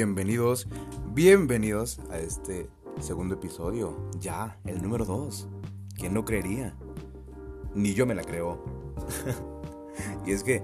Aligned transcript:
bienvenidos, 0.00 0.66
bienvenidos 1.12 2.00
a 2.10 2.18
este 2.18 2.70
segundo 3.00 3.34
episodio, 3.34 4.08
ya, 4.18 4.58
el 4.64 4.80
número 4.80 5.04
2. 5.04 5.46
¿Quién 5.94 6.14
no 6.14 6.24
creería? 6.24 6.74
Ni 7.74 7.92
yo 7.92 8.06
me 8.06 8.14
la 8.14 8.24
creo. 8.24 8.64
y 10.26 10.32
es 10.32 10.42
que 10.42 10.62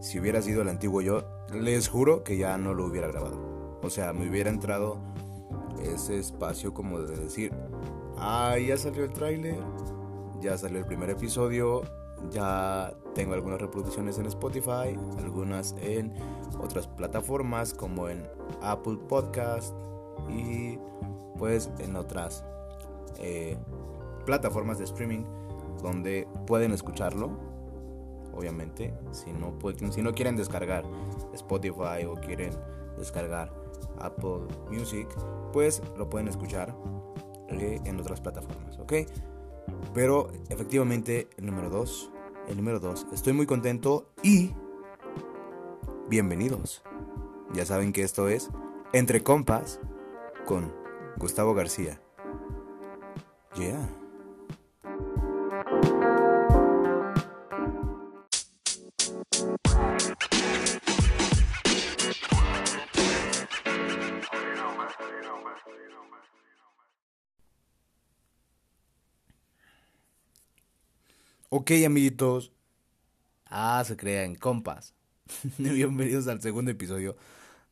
si 0.00 0.20
hubiera 0.20 0.40
sido 0.40 0.62
el 0.62 0.68
antiguo 0.68 1.00
yo, 1.00 1.24
les 1.52 1.88
juro 1.88 2.22
que 2.22 2.36
ya 2.36 2.56
no 2.58 2.74
lo 2.74 2.86
hubiera 2.86 3.08
grabado. 3.08 3.80
O 3.82 3.90
sea, 3.90 4.12
me 4.12 4.30
hubiera 4.30 4.50
entrado 4.50 5.00
ese 5.82 6.20
espacio 6.20 6.72
como 6.72 7.00
de 7.00 7.16
decir, 7.16 7.52
ah, 8.18 8.56
ya 8.56 8.76
salió 8.76 9.02
el 9.02 9.12
tráiler, 9.12 9.58
ya 10.40 10.56
salió 10.56 10.78
el 10.78 10.86
primer 10.86 11.10
episodio, 11.10 11.82
ya 12.30 12.92
tengo 13.14 13.34
algunas 13.34 13.60
reproducciones 13.60 14.18
en 14.18 14.26
Spotify, 14.26 14.98
algunas 15.18 15.74
en 15.80 16.12
otras 16.60 16.86
plataformas 16.86 17.74
como 17.74 18.08
en 18.08 18.22
Apple 18.62 18.98
Podcast 19.08 19.74
y 20.28 20.78
pues 21.38 21.70
en 21.78 21.96
otras 21.96 22.44
eh, 23.18 23.56
plataformas 24.24 24.78
de 24.78 24.84
streaming 24.84 25.24
donde 25.82 26.26
pueden 26.46 26.72
escucharlo. 26.72 27.30
Obviamente, 28.34 28.92
si 29.12 29.32
no, 29.32 30.12
quieren 30.12 30.36
descargar 30.36 30.84
Spotify 31.32 32.04
o 32.06 32.14
quieren 32.14 32.52
descargar 32.98 33.50
Apple 33.98 34.46
Music, 34.70 35.08
pues 35.52 35.82
lo 35.96 36.10
pueden 36.10 36.28
escuchar 36.28 36.74
eh, 37.48 37.80
en 37.84 37.98
otras 37.98 38.20
plataformas, 38.20 38.78
¿ok? 38.78 38.92
Pero 39.94 40.30
efectivamente, 40.48 41.28
el 41.36 41.46
número 41.46 41.70
2, 41.70 42.12
el 42.48 42.56
número 42.56 42.80
2, 42.80 43.06
estoy 43.12 43.32
muy 43.32 43.46
contento 43.46 44.10
y 44.22 44.52
bienvenidos. 46.08 46.82
Ya 47.52 47.64
saben 47.64 47.92
que 47.92 48.02
esto 48.02 48.28
es 48.28 48.50
Entre 48.92 49.22
Compas 49.22 49.80
con 50.44 50.72
Gustavo 51.16 51.54
García. 51.54 52.00
Yeah. 53.56 53.88
Ok, 71.58 71.70
amiguitos. 71.86 72.52
Ah, 73.46 73.82
se 73.86 73.96
crea 73.96 74.24
en 74.24 74.34
compas. 74.34 74.92
Bienvenidos 75.56 76.28
al 76.28 76.42
segundo 76.42 76.70
episodio 76.70 77.16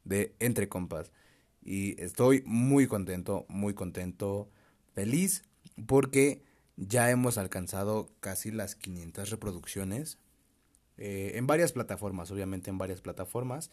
de 0.05 0.35
Entre 0.39 0.71
Compas. 0.71 1.13
Y 1.61 2.01
estoy 2.03 2.43
muy 2.47 2.87
contento, 2.87 3.45
muy 3.47 3.75
contento, 3.75 4.49
feliz, 4.95 5.45
porque 5.87 6.43
ya 6.79 7.11
hemos 7.11 7.37
alcanzado 7.37 8.09
casi 8.21 8.51
las 8.51 8.75
500 8.75 9.29
reproducciones. 9.29 10.17
Eh, 10.97 11.33
en 11.35 11.47
varias 11.47 11.73
plataformas, 11.73 12.31
obviamente 12.31 12.71
en 12.71 12.79
varias 12.79 13.03
plataformas. 13.03 13.71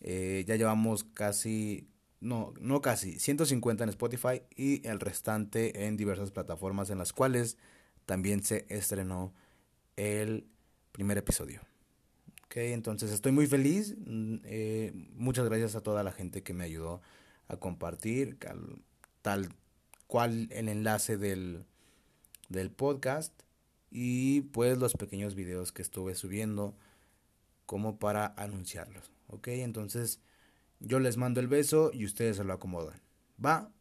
Eh, 0.00 0.44
ya 0.48 0.56
llevamos 0.56 1.04
casi, 1.04 1.90
no, 2.18 2.54
no 2.62 2.80
casi, 2.80 3.18
150 3.18 3.84
en 3.84 3.90
Spotify 3.90 4.40
y 4.56 4.88
el 4.88 5.00
restante 5.00 5.84
en 5.84 5.98
diversas 5.98 6.30
plataformas 6.30 6.88
en 6.88 6.96
las 6.96 7.12
cuales 7.12 7.58
también 8.06 8.42
se 8.42 8.66
estrenó 8.68 9.32
el 9.96 10.46
primer 10.92 11.18
episodio. 11.18 11.60
Ok, 12.44 12.56
entonces 12.56 13.10
estoy 13.10 13.32
muy 13.32 13.46
feliz. 13.46 13.96
Mm, 13.98 14.36
eh, 14.44 14.92
muchas 15.14 15.46
gracias 15.46 15.74
a 15.74 15.82
toda 15.82 16.02
la 16.02 16.12
gente 16.12 16.42
que 16.42 16.54
me 16.54 16.64
ayudó 16.64 17.00
a 17.48 17.56
compartir 17.56 18.38
tal 19.22 19.48
cual 20.06 20.48
el 20.50 20.68
enlace 20.68 21.16
del, 21.16 21.64
del 22.48 22.70
podcast 22.70 23.32
y 23.90 24.42
pues 24.42 24.78
los 24.78 24.94
pequeños 24.94 25.34
videos 25.34 25.72
que 25.72 25.82
estuve 25.82 26.14
subiendo 26.14 26.76
como 27.66 27.98
para 27.98 28.34
anunciarlos. 28.36 29.12
Ok, 29.28 29.48
entonces 29.48 30.20
yo 30.80 31.00
les 31.00 31.16
mando 31.16 31.40
el 31.40 31.48
beso 31.48 31.90
y 31.92 32.04
ustedes 32.04 32.36
se 32.36 32.44
lo 32.44 32.52
acomodan. 32.52 33.00
Va, 33.44 33.72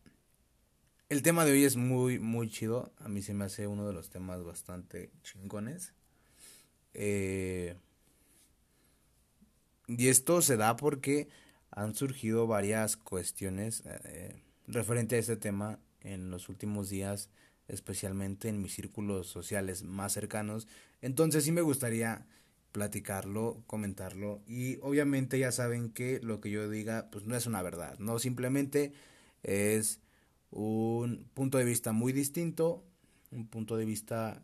el 1.13 1.21
tema 1.21 1.45
de 1.45 1.51
hoy 1.51 1.63
es 1.63 1.75
muy, 1.75 2.17
muy 2.17 2.49
chido. 2.49 2.91
A 2.97 3.07
mí 3.07 3.21
se 3.21 3.35
me 3.35 3.45
hace 3.45 3.67
uno 3.67 3.85
de 3.85 3.93
los 3.93 4.09
temas 4.09 4.43
bastante 4.43 5.11
chingones. 5.21 5.93
Eh, 6.95 7.75
y 9.87 10.07
esto 10.07 10.41
se 10.41 10.57
da 10.57 10.75
porque 10.75 11.27
han 11.69 11.93
surgido 11.93 12.47
varias 12.47 12.97
cuestiones 12.97 13.83
eh, 13.85 14.41
referente 14.67 15.15
a 15.15 15.19
este 15.19 15.37
tema 15.37 15.77
en 16.01 16.31
los 16.31 16.49
últimos 16.49 16.89
días, 16.89 17.29
especialmente 17.67 18.49
en 18.49 18.59
mis 18.59 18.73
círculos 18.73 19.27
sociales 19.27 19.83
más 19.83 20.13
cercanos. 20.13 20.67
Entonces 21.01 21.43
sí 21.43 21.51
me 21.51 21.61
gustaría 21.61 22.25
platicarlo, 22.71 23.61
comentarlo 23.67 24.41
y 24.47 24.79
obviamente 24.81 25.37
ya 25.37 25.51
saben 25.51 25.91
que 25.91 26.19
lo 26.23 26.41
que 26.41 26.49
yo 26.49 26.67
diga 26.71 27.09
pues 27.11 27.23
no 27.25 27.35
es 27.35 27.45
una 27.45 27.61
verdad, 27.61 27.99
no 27.99 28.17
simplemente 28.17 28.93
es 29.43 29.99
un 30.53 31.27
punto 31.33 31.57
de 31.57 31.65
vista 31.65 31.91
muy 31.91 32.13
distinto, 32.13 32.83
un 33.31 33.47
punto 33.47 33.75
de 33.75 33.85
vista 33.85 34.43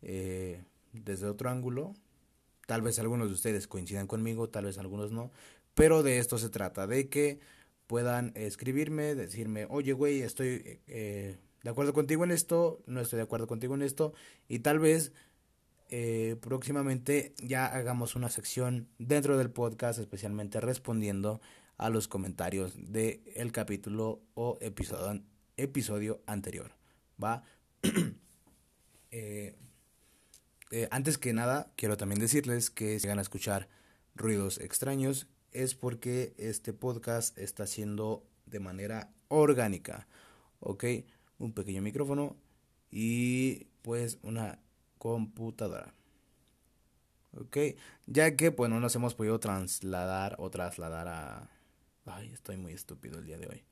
eh, 0.00 0.64
desde 0.92 1.26
otro 1.26 1.50
ángulo. 1.50 1.94
Tal 2.66 2.80
vez 2.80 2.98
algunos 2.98 3.28
de 3.28 3.34
ustedes 3.34 3.68
coincidan 3.68 4.06
conmigo, 4.06 4.48
tal 4.48 4.64
vez 4.64 4.78
algunos 4.78 5.12
no, 5.12 5.30
pero 5.74 6.02
de 6.02 6.18
esto 6.18 6.38
se 6.38 6.48
trata, 6.48 6.86
de 6.86 7.08
que 7.08 7.40
puedan 7.86 8.32
escribirme, 8.34 9.14
decirme, 9.14 9.66
oye, 9.68 9.92
güey, 9.92 10.22
estoy 10.22 10.80
eh, 10.86 11.36
de 11.62 11.70
acuerdo 11.70 11.92
contigo 11.92 12.24
en 12.24 12.30
esto, 12.30 12.82
no 12.86 13.00
estoy 13.00 13.18
de 13.18 13.24
acuerdo 13.24 13.46
contigo 13.46 13.74
en 13.74 13.82
esto, 13.82 14.14
y 14.48 14.60
tal 14.60 14.78
vez 14.78 15.12
eh, 15.90 16.36
próximamente 16.40 17.34
ya 17.38 17.66
hagamos 17.66 18.16
una 18.16 18.30
sección 18.30 18.88
dentro 18.98 19.36
del 19.36 19.50
podcast, 19.50 19.98
especialmente 19.98 20.60
respondiendo 20.60 21.42
a 21.76 21.90
los 21.90 22.08
comentarios 22.08 22.74
del 22.76 23.20
el 23.34 23.52
capítulo 23.52 24.22
o 24.34 24.56
episodio 24.62 25.22
episodio 25.62 26.22
anterior. 26.26 26.72
¿Va? 27.22 27.42
Eh, 29.14 29.54
eh, 30.70 30.88
antes 30.90 31.18
que 31.18 31.34
nada, 31.34 31.70
quiero 31.76 31.98
también 31.98 32.18
decirles 32.18 32.70
que 32.70 32.98
si 32.98 33.08
van 33.08 33.18
a 33.18 33.20
escuchar 33.20 33.68
ruidos 34.14 34.58
extraños 34.58 35.26
es 35.50 35.74
porque 35.74 36.32
este 36.38 36.72
podcast 36.72 37.36
está 37.36 37.66
siendo 37.66 38.26
de 38.46 38.58
manera 38.58 39.12
orgánica. 39.28 40.08
¿Ok? 40.60 40.84
Un 41.38 41.52
pequeño 41.52 41.82
micrófono 41.82 42.38
y 42.90 43.66
pues 43.82 44.18
una 44.22 44.60
computadora. 44.96 45.92
¿Ok? 47.36 47.56
Ya 48.06 48.34
que 48.36 48.50
pues 48.50 48.70
no 48.70 48.80
nos 48.80 48.94
hemos 48.94 49.14
podido 49.14 49.38
trasladar 49.40 50.36
o 50.38 50.50
trasladar 50.50 51.08
a... 51.08 51.50
Ay, 52.06 52.32
estoy 52.32 52.56
muy 52.56 52.72
estúpido 52.72 53.18
el 53.18 53.26
día 53.26 53.36
de 53.36 53.46
hoy. 53.46 53.64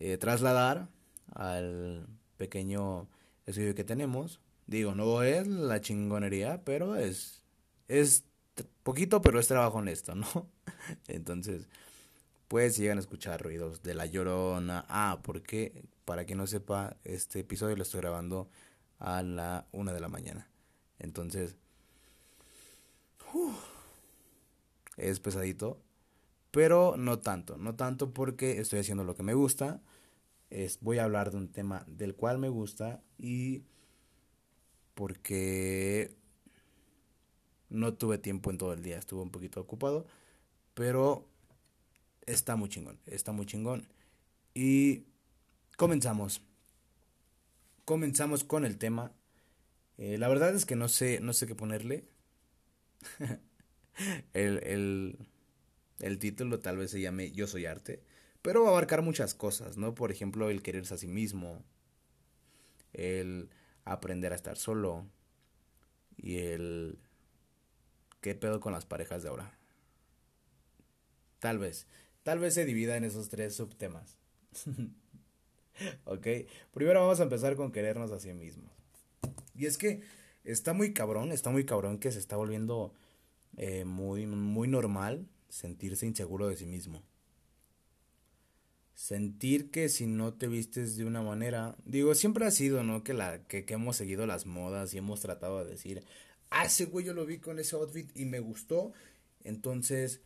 Eh, 0.00 0.16
trasladar 0.18 0.88
al 1.34 2.08
pequeño 2.36 3.08
estudio 3.46 3.74
que 3.74 3.84
tenemos. 3.84 4.40
Digo, 4.66 4.94
no 4.94 5.22
es 5.22 5.46
la 5.46 5.80
chingonería, 5.80 6.62
pero 6.64 6.96
es, 6.96 7.44
es 7.86 8.24
poquito, 8.82 9.20
pero 9.22 9.38
es 9.38 9.46
trabajo 9.46 9.78
honesto, 9.78 10.14
¿no? 10.14 10.26
Entonces, 11.08 11.68
pues 12.48 12.76
llegan 12.76 12.98
a 12.98 13.00
escuchar 13.00 13.42
ruidos 13.42 13.82
de 13.82 13.94
la 13.94 14.06
llorona. 14.06 14.84
Ah, 14.88 15.20
porque, 15.22 15.84
para 16.04 16.24
quien 16.24 16.38
no 16.38 16.46
sepa, 16.46 16.96
este 17.04 17.40
episodio 17.40 17.76
lo 17.76 17.82
estoy 17.82 18.00
grabando 18.00 18.48
a 18.98 19.22
la 19.22 19.66
una 19.72 19.92
de 19.92 20.00
la 20.00 20.08
mañana. 20.08 20.48
Entonces, 20.98 21.56
es 24.96 25.20
pesadito, 25.20 25.80
pero 26.50 26.96
no 26.96 27.18
tanto, 27.20 27.56
no 27.58 27.74
tanto 27.76 28.12
porque 28.12 28.60
estoy 28.60 28.80
haciendo 28.80 29.04
lo 29.04 29.14
que 29.14 29.22
me 29.22 29.34
gusta. 29.34 29.80
Es, 30.50 30.80
voy 30.80 30.98
a 30.98 31.04
hablar 31.04 31.30
de 31.30 31.38
un 31.38 31.48
tema 31.52 31.84
del 31.88 32.14
cual 32.16 32.38
me 32.38 32.48
gusta 32.48 33.02
y 33.18 33.64
porque 34.94 36.16
no 37.68 37.94
tuve 37.94 38.18
tiempo 38.18 38.50
en 38.50 38.58
todo 38.58 38.72
el 38.72 38.82
día, 38.82 38.98
estuve 38.98 39.22
un 39.22 39.30
poquito 39.30 39.60
ocupado, 39.60 40.06
pero 40.74 41.26
está 42.26 42.56
muy 42.56 42.68
chingón, 42.68 42.98
está 43.06 43.32
muy 43.32 43.46
chingón. 43.46 43.88
Y 44.54 45.04
comenzamos. 45.76 46.42
Comenzamos 47.84 48.44
con 48.44 48.64
el 48.64 48.78
tema. 48.78 49.12
Eh, 49.98 50.18
la 50.18 50.28
verdad 50.28 50.54
es 50.54 50.66
que 50.66 50.76
no 50.76 50.88
sé, 50.88 51.20
no 51.20 51.32
sé 51.32 51.46
qué 51.46 51.54
ponerle. 51.54 52.08
el, 54.34 54.62
el, 54.64 55.18
el 56.00 56.18
título 56.18 56.60
tal 56.60 56.76
vez 56.78 56.90
se 56.90 57.00
llame 57.00 57.32
Yo 57.32 57.46
soy 57.46 57.66
arte, 57.66 58.02
pero 58.42 58.62
va 58.62 58.68
a 58.68 58.72
abarcar 58.72 59.02
muchas 59.02 59.34
cosas, 59.34 59.76
¿no? 59.76 59.94
Por 59.94 60.10
ejemplo, 60.10 60.50
el 60.50 60.62
quererse 60.62 60.94
a 60.94 60.98
sí 60.98 61.06
mismo, 61.06 61.62
el 62.92 63.50
aprender 63.84 64.32
a 64.32 64.36
estar 64.36 64.56
solo 64.56 65.06
y 66.16 66.38
el 66.38 66.98
qué 68.20 68.34
pedo 68.34 68.60
con 68.60 68.72
las 68.72 68.86
parejas 68.86 69.22
de 69.22 69.28
ahora. 69.28 69.58
Tal 71.38 71.58
vez, 71.58 71.86
tal 72.22 72.38
vez 72.38 72.54
se 72.54 72.64
divida 72.64 72.96
en 72.96 73.04
esos 73.04 73.28
tres 73.28 73.54
subtemas. 73.54 74.18
ok, 76.04 76.26
primero 76.72 77.00
vamos 77.00 77.20
a 77.20 77.24
empezar 77.24 77.56
con 77.56 77.72
querernos 77.72 78.12
a 78.12 78.20
sí 78.20 78.32
mismos. 78.32 78.70
Y 79.54 79.66
es 79.66 79.78
que 79.78 80.02
está 80.44 80.72
muy 80.72 80.92
cabrón, 80.92 81.32
está 81.32 81.50
muy 81.50 81.64
cabrón 81.64 81.98
que 81.98 82.12
se 82.12 82.18
está 82.18 82.36
volviendo 82.36 82.94
eh, 83.56 83.84
muy, 83.84 84.26
muy 84.26 84.68
normal 84.68 85.26
sentirse 85.48 86.06
inseguro 86.06 86.48
de 86.48 86.56
sí 86.56 86.66
mismo. 86.66 87.02
Sentir 89.00 89.70
que 89.70 89.88
si 89.88 90.06
no 90.06 90.34
te 90.34 90.46
vistes 90.46 90.94
de 90.98 91.06
una 91.06 91.22
manera, 91.22 91.74
digo, 91.86 92.14
siempre 92.14 92.44
ha 92.44 92.50
sido, 92.50 92.84
¿no? 92.84 93.02
Que, 93.02 93.14
la, 93.14 93.42
que, 93.44 93.64
hemos 93.70 93.96
seguido 93.96 94.26
las 94.26 94.44
modas 94.44 94.92
y 94.92 94.98
hemos 94.98 95.20
tratado 95.20 95.64
de 95.64 95.70
decir, 95.70 96.04
ah, 96.50 96.66
ese 96.66 96.84
güey 96.84 97.06
yo 97.06 97.14
lo 97.14 97.24
vi 97.24 97.38
con 97.38 97.58
ese 97.58 97.76
outfit 97.76 98.14
y 98.14 98.26
me 98.26 98.40
gustó. 98.40 98.92
Entonces, 99.42 100.20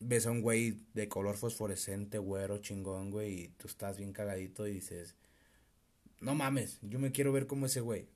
ves 0.00 0.26
a 0.26 0.32
un 0.32 0.42
güey 0.42 0.82
de 0.92 1.08
color 1.08 1.34
fosforescente, 1.38 2.18
güero, 2.18 2.58
chingón, 2.58 3.10
güey, 3.10 3.44
y 3.44 3.48
tú 3.48 3.68
estás 3.68 3.96
bien 3.96 4.12
cagadito 4.12 4.66
y 4.66 4.74
dices, 4.74 5.16
no 6.20 6.34
mames, 6.34 6.78
yo 6.82 6.98
me 6.98 7.10
quiero 7.10 7.32
ver 7.32 7.46
como 7.46 7.64
ese 7.64 7.80
güey. 7.80 8.06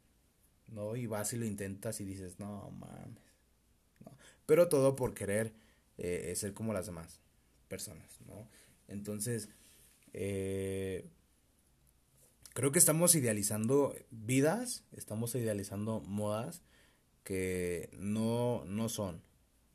¿No? 0.68 0.96
Y 0.96 1.06
vas 1.06 1.32
y 1.32 1.38
lo 1.38 1.46
intentas 1.46 1.98
y 2.02 2.04
dices, 2.04 2.38
no 2.38 2.70
mames. 2.72 3.24
Pero 4.44 4.68
todo 4.68 4.96
por 4.96 5.14
querer 5.14 5.54
eh, 5.96 6.34
ser 6.36 6.52
como 6.52 6.74
las 6.74 6.84
demás 6.84 7.22
personas, 7.68 8.20
¿no? 8.26 8.59
Entonces, 8.90 9.48
eh, 10.12 11.08
creo 12.52 12.72
que 12.72 12.78
estamos 12.78 13.14
idealizando 13.14 13.94
vidas, 14.10 14.84
estamos 14.92 15.34
idealizando 15.34 16.00
modas 16.02 16.62
que 17.24 17.88
no, 17.96 18.64
no 18.66 18.88
son, 18.88 19.22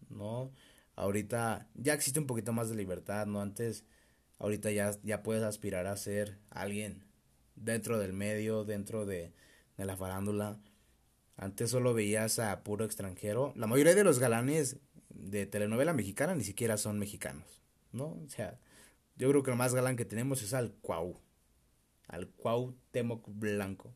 ¿no? 0.09 0.51
Ahorita 0.95 1.67
ya 1.75 1.93
existe 1.93 2.19
un 2.19 2.27
poquito 2.27 2.53
más 2.53 2.69
de 2.69 2.75
libertad, 2.75 3.25
¿no? 3.25 3.41
Antes, 3.41 3.85
ahorita 4.37 4.71
ya, 4.71 4.91
ya 5.03 5.23
puedes 5.23 5.43
aspirar 5.43 5.87
a 5.87 5.97
ser 5.97 6.37
alguien 6.49 7.05
dentro 7.55 7.97
del 7.97 8.13
medio, 8.13 8.65
dentro 8.65 9.05
de, 9.05 9.33
de 9.77 9.85
la 9.85 9.95
farándula. 9.97 10.59
Antes 11.37 11.69
solo 11.71 11.93
veías 11.93 12.39
a 12.39 12.63
puro 12.63 12.85
extranjero. 12.85 13.53
La 13.55 13.67
mayoría 13.67 13.95
de 13.95 14.03
los 14.03 14.19
galanes 14.19 14.77
de 15.09 15.45
telenovela 15.45 15.93
mexicana 15.93 16.35
ni 16.35 16.43
siquiera 16.43 16.77
son 16.77 16.99
mexicanos, 16.99 17.61
¿no? 17.91 18.07
O 18.25 18.29
sea, 18.29 18.59
yo 19.17 19.29
creo 19.29 19.43
que 19.43 19.51
lo 19.51 19.57
más 19.57 19.73
galán 19.73 19.95
que 19.95 20.05
tenemos 20.05 20.41
es 20.41 20.53
al 20.53 20.73
Cuau. 20.81 21.19
Al 22.07 22.29
Cuau 22.29 22.75
Temoc 22.91 23.27
Blanco, 23.27 23.93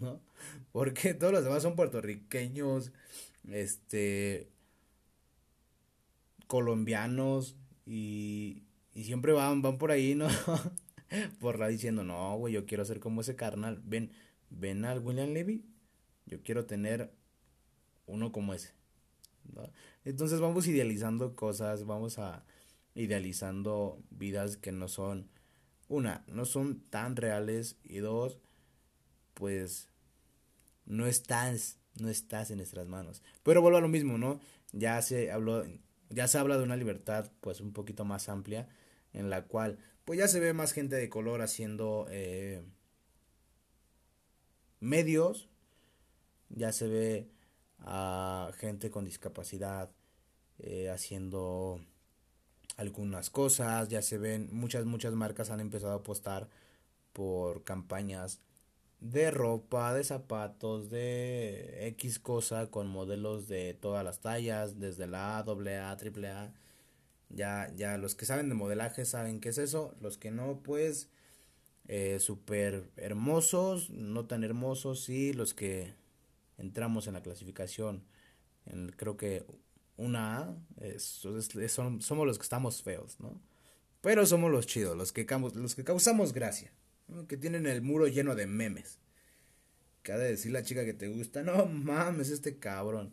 ¿no? 0.00 0.20
Porque 0.72 1.14
todos 1.14 1.32
los 1.32 1.44
demás 1.44 1.62
son 1.62 1.76
puertorriqueños, 1.76 2.92
este, 3.48 4.48
colombianos 6.46 7.56
y, 7.86 8.62
y 8.94 9.04
siempre 9.04 9.32
van, 9.32 9.62
van 9.62 9.78
por 9.78 9.90
ahí, 9.90 10.14
¿no? 10.14 10.28
por 11.40 11.58
la 11.58 11.68
diciendo, 11.68 12.04
no, 12.04 12.36
güey, 12.38 12.54
yo 12.54 12.66
quiero 12.66 12.84
ser 12.84 13.00
como 13.00 13.20
ese 13.20 13.36
carnal. 13.36 13.80
Ven, 13.84 14.12
ven 14.50 14.84
al 14.84 15.00
William 15.00 15.30
Levy, 15.30 15.64
yo 16.26 16.42
quiero 16.42 16.66
tener 16.66 17.12
uno 18.06 18.32
como 18.32 18.54
ese. 18.54 18.72
Entonces 20.04 20.40
vamos 20.40 20.66
idealizando 20.66 21.34
cosas, 21.34 21.84
vamos 21.84 22.18
a 22.18 22.44
idealizando 22.94 24.02
vidas 24.10 24.56
que 24.56 24.72
no 24.72 24.88
son, 24.88 25.28
una, 25.88 26.24
no 26.28 26.44
son 26.44 26.80
tan 26.90 27.16
reales 27.16 27.76
y 27.84 27.98
dos, 27.98 28.38
pues 29.34 29.88
no 30.86 31.06
estás, 31.06 31.78
no 32.00 32.08
estás 32.08 32.50
en 32.50 32.58
nuestras 32.58 32.88
manos. 32.88 33.22
Pero 33.42 33.62
vuelvo 33.62 33.78
a 33.78 33.82
lo 33.82 33.88
mismo, 33.88 34.18
¿no? 34.18 34.40
Ya 34.72 35.00
se 35.02 35.30
habló, 35.30 35.64
ya 36.10 36.28
se 36.28 36.38
habla 36.38 36.58
de 36.58 36.64
una 36.64 36.76
libertad 36.76 37.30
pues 37.40 37.60
un 37.60 37.72
poquito 37.72 38.04
más 38.04 38.28
amplia 38.28 38.68
en 39.12 39.30
la 39.30 39.46
cual 39.46 39.78
pues 40.04 40.18
ya 40.18 40.28
se 40.28 40.40
ve 40.40 40.52
más 40.52 40.72
gente 40.72 40.96
de 40.96 41.08
color 41.08 41.42
haciendo 41.42 42.06
eh, 42.10 42.62
medios, 44.80 45.48
ya 46.48 46.72
se 46.72 46.88
ve 46.88 47.30
a 47.78 48.50
gente 48.58 48.90
con 48.90 49.04
discapacidad 49.04 49.90
eh, 50.58 50.90
haciendo 50.90 51.80
algunas 52.80 53.30
cosas, 53.30 53.88
ya 53.88 54.02
se 54.02 54.18
ven, 54.18 54.48
muchas, 54.52 54.86
muchas 54.86 55.14
marcas 55.14 55.50
han 55.50 55.60
empezado 55.60 55.92
a 55.92 55.96
apostar 55.96 56.48
por 57.12 57.62
campañas 57.64 58.40
de 59.00 59.30
ropa, 59.30 59.94
de 59.94 60.04
zapatos, 60.04 60.90
de 60.90 61.88
X 61.88 62.18
cosa 62.18 62.70
con 62.70 62.88
modelos 62.88 63.48
de 63.48 63.74
todas 63.74 64.04
las 64.04 64.20
tallas, 64.20 64.80
desde 64.80 65.06
la 65.06 65.38
A, 65.38 65.40
AA, 65.40 65.90
AAA. 65.92 66.54
Ya, 67.30 67.70
ya 67.76 67.98
los 67.98 68.14
que 68.14 68.26
saben 68.26 68.48
de 68.48 68.54
modelaje 68.54 69.04
saben 69.04 69.40
qué 69.40 69.50
es 69.50 69.58
eso, 69.58 69.94
los 70.00 70.18
que 70.18 70.30
no, 70.30 70.60
pues 70.62 71.10
eh, 71.88 72.18
súper 72.20 72.90
hermosos, 72.96 73.90
no 73.90 74.26
tan 74.26 74.42
hermosos, 74.44 75.04
sí, 75.04 75.32
los 75.34 75.54
que 75.54 75.94
entramos 76.58 77.06
en 77.06 77.14
la 77.14 77.22
clasificación, 77.22 78.04
creo 78.96 79.16
que 79.16 79.44
una 80.00 80.40
A, 80.40 80.56
somos 80.98 82.26
los 82.26 82.38
que 82.38 82.42
estamos 82.42 82.82
feos, 82.82 83.20
¿no? 83.20 83.40
Pero 84.00 84.24
somos 84.24 84.50
los 84.50 84.66
chidos, 84.66 84.96
los 84.96 85.12
que, 85.12 85.26
los 85.54 85.74
que 85.74 85.84
causamos 85.84 86.32
gracia 86.32 86.72
que 87.26 87.36
tienen 87.36 87.66
el 87.66 87.82
muro 87.82 88.06
lleno 88.06 88.34
de 88.34 88.46
memes. 88.46 88.98
Que 90.02 90.12
ha 90.12 90.18
de 90.18 90.30
decir 90.30 90.52
la 90.52 90.62
chica 90.62 90.84
que 90.84 90.94
te 90.94 91.08
gusta, 91.08 91.42
no 91.42 91.66
mames, 91.66 92.30
este 92.30 92.58
cabrón. 92.58 93.12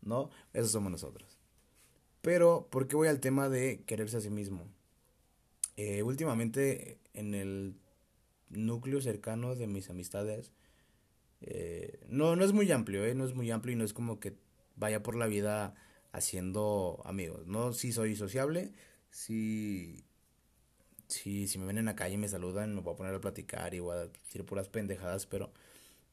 ¿No? 0.00 0.30
Esos 0.52 0.72
somos 0.72 0.92
nosotros. 0.92 1.38
Pero, 2.20 2.68
¿por 2.70 2.88
qué 2.88 2.96
voy 2.96 3.08
al 3.08 3.20
tema 3.20 3.48
de 3.48 3.82
quererse 3.86 4.18
a 4.18 4.20
sí 4.20 4.30
mismo? 4.30 4.66
Eh, 5.76 6.02
últimamente, 6.02 6.98
en 7.14 7.34
el 7.34 7.76
núcleo 8.50 9.00
cercano 9.00 9.54
de 9.54 9.66
mis 9.66 9.90
amistades, 9.90 10.52
eh, 11.40 12.00
no, 12.08 12.36
no 12.36 12.44
es 12.44 12.52
muy 12.52 12.70
amplio, 12.70 13.04
¿eh? 13.04 13.14
No 13.14 13.24
es 13.24 13.34
muy 13.34 13.50
amplio 13.50 13.74
y 13.74 13.76
no 13.76 13.84
es 13.84 13.92
como 13.92 14.20
que 14.20 14.34
vaya 14.76 15.02
por 15.02 15.16
la 15.16 15.26
vida 15.26 15.74
haciendo 16.14 17.02
amigos, 17.04 17.46
¿no? 17.46 17.72
Sí 17.72 17.92
soy 17.92 18.16
sociable, 18.16 18.72
sí 19.10 20.04
si, 21.08 21.48
si 21.48 21.58
me 21.58 21.66
ven 21.66 21.78
en 21.78 21.84
la 21.84 21.96
calle 21.96 22.14
y 22.14 22.18
me 22.18 22.28
saludan, 22.28 22.74
me 22.74 22.80
voy 22.80 22.94
a 22.94 22.96
poner 22.96 23.14
a 23.14 23.20
platicar 23.20 23.74
y 23.74 23.80
voy 23.80 23.96
a 23.96 24.06
decir 24.06 24.44
puras 24.44 24.68
pendejadas, 24.68 25.26
pero 25.26 25.52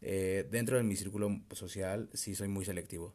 eh, 0.01 0.47
dentro 0.49 0.77
de 0.77 0.83
mi 0.83 0.95
círculo 0.95 1.41
social 1.51 2.09
sí 2.13 2.35
soy 2.35 2.47
muy 2.47 2.65
selectivo. 2.65 3.13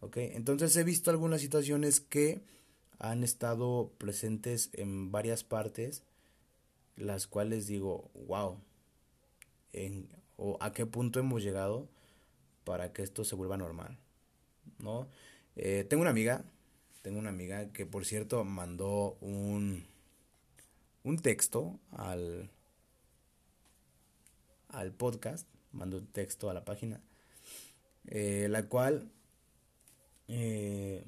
¿Ok? 0.00 0.16
Entonces 0.16 0.76
he 0.76 0.82
visto 0.82 1.10
algunas 1.10 1.40
situaciones 1.40 2.00
que 2.00 2.42
han 2.98 3.22
estado 3.22 3.92
presentes 3.98 4.70
en 4.72 5.12
varias 5.12 5.44
partes, 5.44 6.02
las 6.96 7.28
cuales 7.28 7.66
digo, 7.68 8.10
wow, 8.26 8.58
en, 9.72 10.08
o 10.36 10.58
a 10.60 10.72
qué 10.72 10.86
punto 10.86 11.20
hemos 11.20 11.42
llegado 11.42 11.88
para 12.64 12.92
que 12.92 13.02
esto 13.02 13.24
se 13.24 13.36
vuelva 13.36 13.56
normal, 13.56 13.96
¿no? 14.78 15.08
Eh, 15.56 15.84
tengo 15.88 16.00
una 16.02 16.10
amiga, 16.10 16.44
tengo 17.02 17.18
una 17.18 17.30
amiga 17.30 17.72
que 17.72 17.86
por 17.86 18.04
cierto 18.04 18.44
mandó 18.44 19.16
un, 19.20 19.84
un 21.04 21.18
texto 21.18 21.78
al, 21.92 22.50
al 24.68 24.92
podcast, 24.92 25.46
mando 25.72 25.98
un 25.98 26.06
texto 26.06 26.50
a 26.50 26.54
la 26.54 26.64
página, 26.64 27.00
eh, 28.06 28.48
la 28.50 28.64
cual 28.68 29.10
eh, 30.28 31.04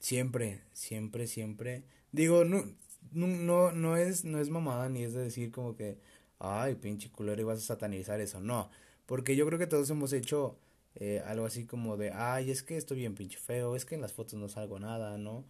siempre, 0.00 0.60
siempre, 0.72 1.26
siempre, 1.26 1.84
digo, 2.12 2.44
no, 2.44 2.64
no, 3.12 3.72
no, 3.72 3.96
es, 3.96 4.24
no 4.24 4.40
es 4.40 4.50
mamada 4.50 4.88
ni 4.88 5.02
es 5.04 5.14
de 5.14 5.22
decir 5.22 5.50
como 5.50 5.76
que, 5.76 5.98
ay, 6.38 6.74
pinche 6.76 7.10
culero, 7.10 7.40
y 7.40 7.44
vas 7.44 7.58
a 7.58 7.62
satanizar 7.62 8.20
eso, 8.20 8.40
no, 8.40 8.70
porque 9.06 9.36
yo 9.36 9.46
creo 9.46 9.58
que 9.58 9.66
todos 9.66 9.90
hemos 9.90 10.12
hecho 10.12 10.58
eh, 10.96 11.22
algo 11.26 11.46
así 11.46 11.66
como 11.66 11.96
de, 11.96 12.10
ay, 12.12 12.50
es 12.50 12.62
que 12.62 12.76
estoy 12.76 12.98
bien 12.98 13.14
pinche 13.14 13.38
feo, 13.38 13.76
es 13.76 13.84
que 13.84 13.94
en 13.94 14.00
las 14.02 14.12
fotos 14.12 14.34
no 14.34 14.48
salgo 14.48 14.78
nada, 14.78 15.18
¿no? 15.18 15.44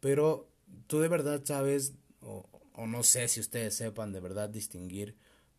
Pero 0.00 0.48
tú 0.86 1.00
de 1.00 1.08
verdad 1.08 1.42
sabes, 1.44 1.94
o, 2.20 2.46
o 2.74 2.86
no 2.86 3.02
sé 3.02 3.28
si 3.28 3.40
ustedes 3.40 3.74
sepan 3.74 4.12
de 4.12 4.20
verdad 4.20 4.48
distinguir 4.48 5.16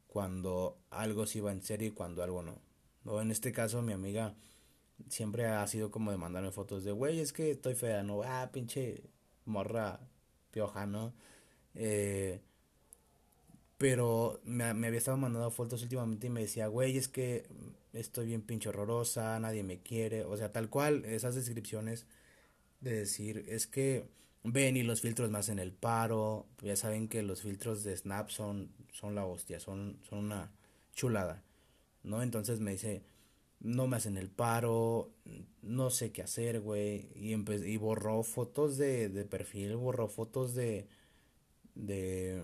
cuando 0.07 0.77
algo 0.91 1.25
sí 1.25 1.39
va 1.39 1.51
en 1.51 1.63
serio 1.63 1.89
y 1.89 1.91
cuando 1.91 2.23
algo 2.23 2.43
no. 2.43 2.61
O 3.05 3.21
en 3.21 3.31
este 3.31 3.51
caso 3.51 3.81
mi 3.81 3.93
amiga 3.93 4.35
siempre 5.09 5.45
ha 5.47 5.65
sido 5.67 5.91
como 5.91 6.11
de 6.11 6.17
mandarme 6.17 6.51
fotos 6.51 6.83
de, 6.83 6.91
güey, 6.91 7.19
es 7.19 7.33
que 7.33 7.51
estoy 7.51 7.75
fea, 7.75 8.03
no, 8.03 8.21
ah, 8.23 8.49
pinche 8.53 9.03
morra 9.45 9.99
pioja, 10.51 10.85
¿no? 10.85 11.13
Eh, 11.75 12.41
pero 13.77 14.39
me, 14.45 14.73
me, 14.73 14.87
había 14.87 14.99
estado 14.99 15.17
mandando 15.17 15.51
fotos 15.51 15.81
últimamente 15.83 16.27
y 16.27 16.29
me 16.29 16.41
decía, 16.41 16.67
güey, 16.67 16.97
es 16.97 17.07
que 17.07 17.47
estoy 17.93 18.27
bien 18.27 18.41
pinche 18.41 18.69
horrorosa, 18.69 19.39
nadie 19.39 19.63
me 19.63 19.81
quiere, 19.81 20.23
o 20.25 20.35
sea, 20.37 20.51
tal 20.51 20.69
cual, 20.69 21.05
esas 21.05 21.35
descripciones 21.35 22.07
de 22.81 22.93
decir, 22.99 23.45
es 23.49 23.67
que 23.67 24.09
ven 24.43 24.77
y 24.77 24.83
los 24.83 25.01
filtros 25.01 25.31
más 25.31 25.49
en 25.49 25.59
el 25.59 25.73
paro. 25.73 26.47
Ya 26.61 26.75
saben 26.75 27.07
que 27.07 27.23
los 27.23 27.41
filtros 27.41 27.83
de 27.83 27.95
Snap 27.97 28.29
son, 28.29 28.71
son 28.91 29.15
la 29.15 29.25
hostia, 29.25 29.59
son, 29.59 29.99
son 30.09 30.19
una 30.19 30.51
chulada. 30.93 31.43
¿No? 32.03 32.21
Entonces 32.23 32.59
me 32.59 32.71
dice, 32.71 33.03
no 33.61 33.87
me 33.87 33.97
hacen 33.97 34.17
el 34.17 34.29
paro, 34.29 35.11
no 35.61 35.89
sé 35.89 36.11
qué 36.11 36.23
hacer, 36.23 36.59
güey. 36.61 37.09
Y, 37.15 37.33
y 37.33 37.77
borró 37.77 38.23
fotos 38.23 38.77
de, 38.77 39.09
de 39.09 39.25
perfil, 39.25 39.77
borró 39.77 40.07
fotos 40.09 40.53
de, 40.55 40.87
de 41.75 42.43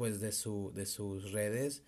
pues 0.00 0.18
de 0.18 0.32
su 0.32 0.72
de 0.74 0.86
sus 0.86 1.30
redes 1.30 1.82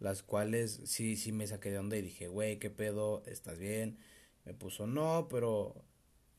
las 0.00 0.24
cuales 0.24 0.80
sí 0.84 1.14
sí 1.14 1.30
me 1.30 1.46
saqué 1.46 1.70
de 1.70 1.78
onda 1.78 1.96
y 1.96 2.02
dije 2.02 2.26
güey 2.26 2.58
qué 2.58 2.70
pedo 2.70 3.22
estás 3.24 3.56
bien 3.56 3.98
me 4.44 4.52
puso 4.52 4.88
no 4.88 5.28
pero 5.30 5.84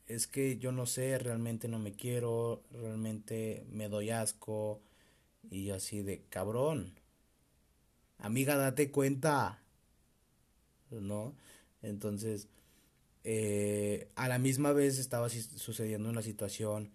es 0.06 0.28
que 0.28 0.58
yo 0.58 0.74
no 0.74 0.86
sé 0.86 1.18
realmente 1.18 1.70
no 1.70 1.80
me 1.80 1.94
quiero 1.94 2.62
realmente 2.72 3.66
me 3.70 3.88
doy 3.88 4.10
asco 4.10 4.82
y 5.50 5.70
así 5.70 6.02
de 6.02 6.26
cabrón 6.28 7.00
amiga 8.18 8.58
date 8.58 8.92
cuenta 8.92 9.64
no 10.92 11.38
entonces 11.84 12.50
eh, 13.24 14.12
a 14.16 14.28
la 14.28 14.40
misma 14.40 14.74
vez 14.74 15.00
estaba 15.00 15.30
sucediendo 15.30 16.10
una 16.10 16.22
situación 16.22 16.92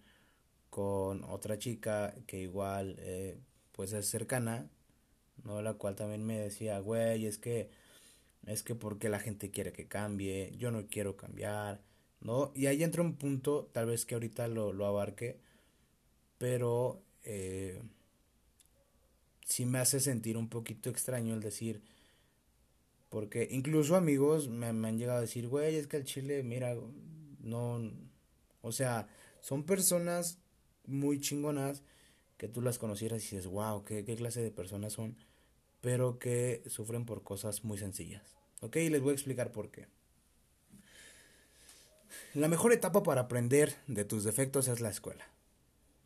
con 0.69 1.23
otra 1.23 1.57
chica 1.57 2.13
que 2.27 2.39
igual 2.39 2.97
eh, 2.99 3.39
pues 3.73 3.93
es 3.93 4.07
cercana, 4.07 4.69
¿no? 5.43 5.61
La 5.61 5.73
cual 5.75 5.95
también 5.95 6.25
me 6.25 6.39
decía, 6.39 6.79
güey, 6.79 7.25
es 7.25 7.37
que, 7.37 7.69
es 8.47 8.63
que 8.63 8.75
porque 8.75 9.09
la 9.09 9.19
gente 9.19 9.51
quiere 9.51 9.73
que 9.73 9.87
cambie, 9.87 10.53
yo 10.57 10.71
no 10.71 10.87
quiero 10.87 11.17
cambiar, 11.17 11.81
¿no? 12.21 12.51
Y 12.55 12.67
ahí 12.67 12.83
entra 12.83 13.01
un 13.01 13.15
punto, 13.17 13.69
tal 13.73 13.87
vez 13.87 14.05
que 14.05 14.15
ahorita 14.15 14.47
lo, 14.47 14.73
lo 14.73 14.85
abarque, 14.85 15.39
pero 16.37 17.01
eh, 17.23 17.81
sí 19.45 19.65
me 19.65 19.79
hace 19.79 19.99
sentir 19.99 20.37
un 20.37 20.49
poquito 20.49 20.89
extraño 20.89 21.33
el 21.33 21.41
decir, 21.41 21.81
porque 23.09 23.47
incluso 23.51 23.95
amigos 23.95 24.49
me, 24.49 24.67
han 24.67 24.97
llegado 24.97 25.19
a 25.19 25.21
decir, 25.21 25.47
güey, 25.47 25.75
es 25.75 25.87
que 25.87 25.97
el 25.97 26.03
chile, 26.03 26.43
mira, 26.43 26.75
no, 27.41 27.91
o 28.61 28.71
sea, 28.71 29.07
son 29.39 29.63
personas 29.63 30.39
muy 30.85 31.19
chingonas 31.19 31.83
que 32.43 32.49
tú 32.49 32.61
las 32.61 32.77
conocieras 32.77 33.21
y 33.21 33.37
dices, 33.37 33.47
wow, 33.47 33.85
¿qué, 33.85 34.03
qué 34.03 34.17
clase 34.17 34.41
de 34.41 34.51
personas 34.51 34.91
son, 34.91 35.15
pero 35.79 36.19
que 36.19 36.61
sufren 36.67 37.05
por 37.05 37.23
cosas 37.23 37.63
muy 37.63 37.77
sencillas. 37.77 38.35
Ok, 38.59 38.75
les 38.75 39.01
voy 39.01 39.11
a 39.11 39.13
explicar 39.13 39.53
por 39.53 39.71
qué. 39.71 39.87
La 42.33 42.49
mejor 42.49 42.73
etapa 42.73 43.01
para 43.01 43.21
aprender 43.21 43.73
de 43.87 44.03
tus 44.03 44.25
defectos 44.25 44.67
es 44.67 44.81
la 44.81 44.89
escuela. 44.89 45.25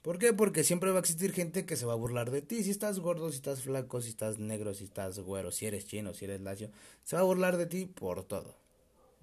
¿Por 0.03 0.20
qué? 0.20 0.32
Porque 0.32 0.63
siempre 0.63 0.91
va 0.91 0.98
a 0.98 1.00
existir 1.00 1.34
gente 1.34 1.65
que 1.65 1.75
se 1.75 1.88
va 1.88 1.94
a 1.94 1.96
burlar 1.96 2.29
de 2.29 2.44
ti. 2.44 2.63
Si 2.63 2.70
estás 2.70 3.00
gordo, 3.00 3.32
si 3.32 3.38
estás 3.38 3.63
flaco, 3.63 4.00
si 4.00 4.10
estás 4.10 4.38
negro, 4.38 4.75
si 4.75 4.84
estás 4.84 5.17
güero, 5.17 5.51
si 5.51 5.65
eres 5.65 5.88
chino, 5.88 6.13
si 6.13 6.25
eres 6.25 6.41
lacio, 6.41 6.70
se 7.03 7.15
va 7.15 7.24
a 7.24 7.25
burlar 7.25 7.58
de 7.58 7.65
ti 7.65 7.88
por 7.88 8.25
todo. 8.25 8.56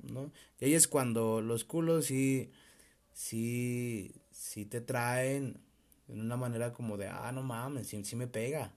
¿No? 0.03 0.33
Y 0.59 0.65
ahí 0.65 0.75
es 0.75 0.89
cuando 0.89 1.41
los 1.41 1.63
culos 1.63 2.07
sí, 2.07 2.51
sí, 3.13 4.17
sí 4.33 4.67
te 4.67 4.81
traen 4.81 5.64
en 6.09 6.21
una 6.21 6.37
manera 6.37 6.73
como 6.73 6.97
de, 6.97 7.09
ah, 7.09 7.33
no 7.33 7.43
mames, 7.43 7.89
sí, 7.89 8.05
sí 8.05 8.17
me 8.17 8.27
pega. 8.27 8.73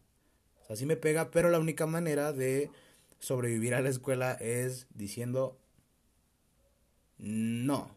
O 0.62 0.66
sea, 0.66 0.76
sí 0.76 0.86
me 0.86 0.98
pega, 0.98 1.32
pero 1.32 1.50
la 1.50 1.60
única 1.60 1.86
manera 1.86 2.34
de 2.34 2.72
sobrevivir 3.20 3.74
a 3.76 3.82
la 3.82 3.90
escuela 3.90 4.34
es 4.34 4.88
diciendo 4.94 5.60
no. 7.18 7.96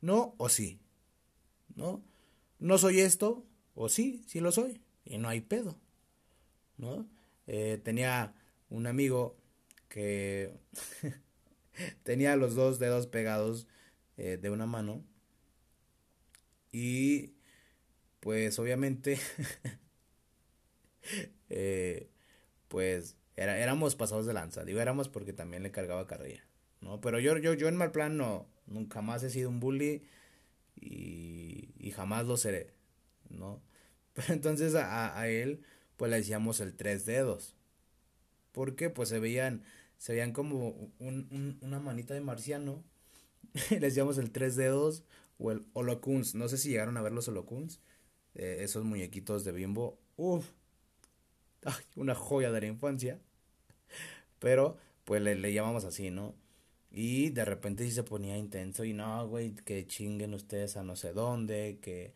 No 0.00 0.34
o 0.38 0.48
sí. 0.48 0.80
¿No? 1.74 2.02
no 2.58 2.78
soy 2.78 3.00
esto, 3.00 3.44
o 3.74 3.88
sí, 3.88 4.22
sí 4.26 4.40
lo 4.40 4.52
soy, 4.52 4.80
y 5.04 5.18
no 5.18 5.28
hay 5.28 5.40
pedo, 5.40 5.78
¿no? 6.76 7.08
Eh, 7.46 7.80
tenía 7.82 8.34
un 8.68 8.86
amigo 8.86 9.36
que 9.88 10.52
tenía 12.02 12.36
los 12.36 12.54
dos 12.54 12.78
dedos 12.78 13.06
pegados 13.06 13.66
eh, 14.16 14.38
de 14.40 14.50
una 14.50 14.66
mano 14.66 15.02
y 16.72 17.32
pues 18.28 18.58
obviamente 18.58 19.18
eh, 21.48 22.10
pues 22.68 23.16
era, 23.36 23.58
éramos 23.58 23.96
pasados 23.96 24.26
de 24.26 24.34
lanza, 24.34 24.66
digo 24.66 24.80
éramos 24.80 25.08
porque 25.08 25.32
también 25.32 25.62
le 25.62 25.70
cargaba 25.70 26.06
carrilla, 26.06 26.44
¿no? 26.82 27.00
Pero 27.00 27.20
yo, 27.20 27.38
yo, 27.38 27.54
yo 27.54 27.68
en 27.68 27.76
mal 27.76 27.90
plan 27.90 28.18
no, 28.18 28.46
nunca 28.66 29.00
más 29.00 29.22
he 29.22 29.30
sido 29.30 29.48
un 29.48 29.60
bully 29.60 30.02
y, 30.76 31.90
jamás 31.96 32.26
lo 32.26 32.36
seré, 32.36 32.74
¿no? 33.30 33.62
Pero 34.12 34.34
entonces 34.34 34.74
a, 34.74 35.18
a, 35.18 35.28
él 35.30 35.62
pues 35.96 36.10
le 36.10 36.18
decíamos 36.18 36.60
el 36.60 36.76
tres 36.76 37.06
dedos. 37.06 37.56
Porque 38.52 38.90
pues 38.90 39.08
se 39.08 39.20
veían, 39.20 39.62
se 39.96 40.12
veían 40.12 40.34
como 40.34 40.92
un, 40.98 41.58
una 41.62 41.80
manita 41.80 42.12
de 42.12 42.20
marciano. 42.20 42.84
le 43.70 43.80
decíamos 43.80 44.18
el 44.18 44.32
tres 44.32 44.54
dedos 44.54 45.02
o 45.38 45.50
el 45.50 45.64
holocuns. 45.72 46.34
No 46.34 46.46
sé 46.48 46.58
si 46.58 46.68
llegaron 46.68 46.98
a 46.98 47.02
ver 47.02 47.12
los 47.12 47.26
holocuns. 47.28 47.80
Eh, 48.38 48.58
esos 48.62 48.84
muñequitos 48.84 49.44
de 49.44 49.52
bimbo. 49.52 49.98
Uf. 50.16 50.50
una 51.96 52.14
joya 52.14 52.50
de 52.52 52.60
la 52.60 52.66
infancia. 52.68 53.20
Pero 54.38 54.76
pues 55.04 55.22
le, 55.22 55.34
le 55.34 55.52
llamamos 55.52 55.84
así, 55.84 56.10
¿no? 56.10 56.34
Y 56.90 57.30
de 57.30 57.44
repente 57.44 57.84
sí 57.84 57.90
se 57.92 58.02
ponía 58.04 58.36
intenso 58.38 58.84
y 58.84 58.94
no, 58.94 59.26
güey, 59.28 59.54
que 59.54 59.86
chinguen 59.86 60.34
ustedes 60.34 60.76
a 60.76 60.82
no 60.82 60.96
sé 60.96 61.12
dónde, 61.12 61.78
que, 61.82 62.14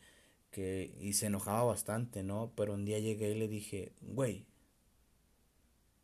que, 0.51 0.95
y 1.01 1.15
se 1.15 1.27
enojaba 1.27 1.65
bastante, 1.65 2.23
¿no? 2.23 2.53
Pero 2.57 2.75
un 2.75 2.85
día 2.85 2.99
llegué 3.01 3.31
y 3.33 3.35
le 3.37 3.49
dije, 3.49 3.93
güey, 4.03 4.47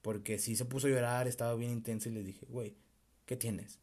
porque 0.02 0.38
sí 0.38 0.56
se 0.56 0.64
puso 0.64 0.86
a 0.86 0.90
llorar, 0.90 1.28
estaba 1.28 1.54
bien 1.54 1.70
intenso 1.70 2.08
y 2.08 2.12
le 2.12 2.22
dije, 2.22 2.46
güey, 2.48 2.76
¿qué 3.26 3.36
tienes? 3.36 3.78